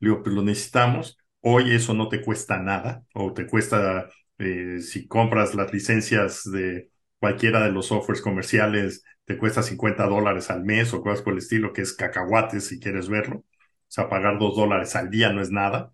[0.00, 4.08] Le digo, pues lo necesitamos, hoy eso no te cuesta nada, o te cuesta,
[4.38, 6.90] eh, si compras las licencias de
[7.24, 11.38] cualquiera de los softwares comerciales, te cuesta 50 dólares al mes o cosas por el
[11.38, 13.38] estilo, que es cacahuates si quieres verlo.
[13.38, 13.44] O
[13.88, 15.92] sea, pagar 2 dólares al día no es nada,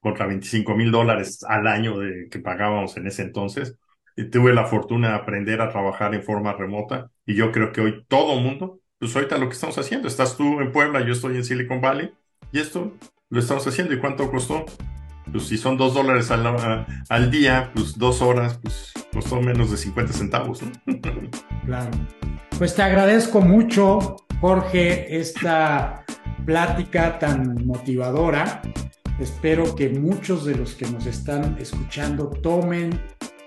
[0.00, 3.78] contra 25 mil dólares al año de, que pagábamos en ese entonces
[4.24, 8.04] tuve la fortuna de aprender a trabajar en forma remota y yo creo que hoy
[8.08, 11.44] todo mundo, pues ahorita lo que estamos haciendo, estás tú en Puebla, yo estoy en
[11.44, 12.12] Silicon Valley
[12.52, 12.92] y esto
[13.30, 13.94] lo estamos haciendo.
[13.94, 14.66] ¿Y cuánto costó?
[15.32, 19.76] Pues si son dos dólares al, al día, pues dos horas, pues costó menos de
[19.76, 20.60] 50 centavos.
[21.66, 21.90] Claro.
[22.58, 26.04] Pues te agradezco mucho, Jorge, esta
[26.44, 28.62] plática tan motivadora.
[29.20, 32.98] Espero que muchos de los que nos están escuchando tomen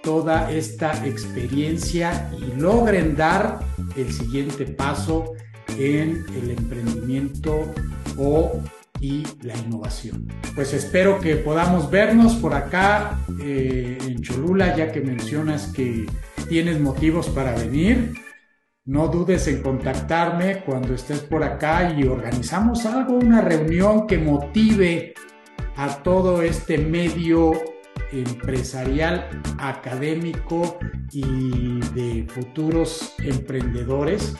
[0.04, 3.60] toda esta experiencia y logren dar
[3.98, 5.34] el siguiente paso
[5.78, 7.74] en el emprendimiento
[8.18, 8.62] o
[9.04, 10.30] y la innovación.
[10.56, 16.06] Pues espero que podamos vernos por acá eh, en Cholula, ya que mencionas que
[16.48, 18.14] tienes motivos para venir.
[18.86, 25.14] No dudes en contactarme cuando estés por acá y organizamos algo, una reunión que motive
[25.76, 27.52] a todo este medio
[28.14, 29.28] empresarial,
[29.58, 30.80] académico
[31.12, 34.34] y de futuros emprendedores.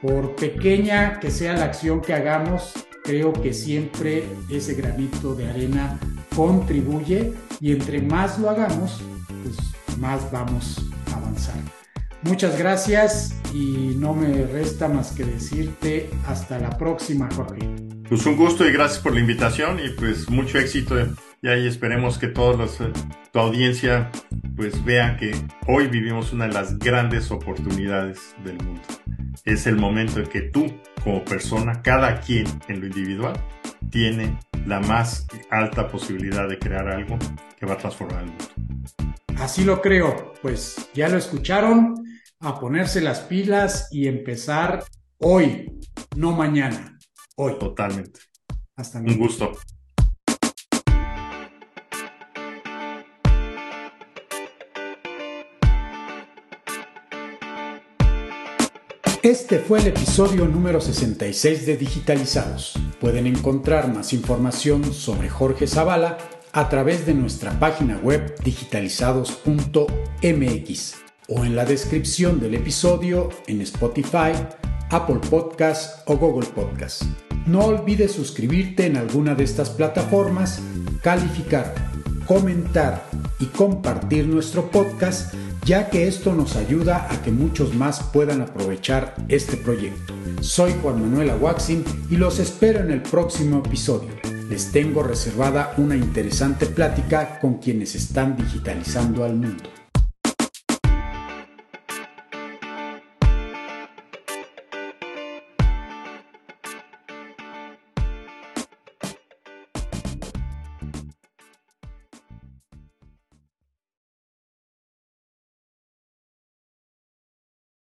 [0.00, 5.98] Por pequeña que sea la acción que hagamos, creo que siempre ese granito de arena
[6.34, 9.00] contribuye y entre más lo hagamos,
[9.42, 9.56] pues
[9.98, 10.78] más vamos
[11.12, 11.56] a avanzar.
[12.22, 17.68] Muchas gracias y no me resta más que decirte hasta la próxima, Jorge.
[18.08, 20.96] Pues un gusto y gracias por la invitación y pues mucho éxito
[21.42, 22.92] y ahí esperemos que toda eh,
[23.32, 24.10] tu audiencia
[24.54, 25.34] pues vea que
[25.66, 28.80] hoy vivimos una de las grandes oportunidades del mundo.
[29.44, 33.34] Es el momento en que tú como persona, cada quien en lo individual,
[33.90, 37.18] tiene la más alta posibilidad de crear algo
[37.58, 38.44] que va a transformar el mundo.
[39.38, 42.04] Así lo creo, pues ya lo escucharon,
[42.38, 44.84] a ponerse las pilas y empezar
[45.18, 45.80] hoy,
[46.14, 46.98] no mañana,
[47.34, 47.58] hoy.
[47.58, 48.20] Totalmente.
[48.76, 49.52] Hasta Un gusto.
[59.22, 62.74] Este fue el episodio número 66 de Digitalizados.
[63.00, 66.18] Pueden encontrar más información sobre Jorge Zavala
[66.50, 70.94] a través de nuestra página web digitalizados.mx
[71.28, 74.32] o en la descripción del episodio en Spotify,
[74.90, 77.06] Apple Podcasts o Google Podcasts.
[77.46, 80.60] No olvides suscribirte en alguna de estas plataformas,
[81.00, 81.72] calificar,
[82.26, 83.04] comentar
[83.38, 85.32] y compartir nuestro podcast
[85.64, 90.14] ya que esto nos ayuda a que muchos más puedan aprovechar este proyecto.
[90.40, 94.10] Soy Juan Manuel Aguaxin y los espero en el próximo episodio.
[94.48, 99.81] les tengo reservada una interesante plática con quienes están digitalizando al mundo.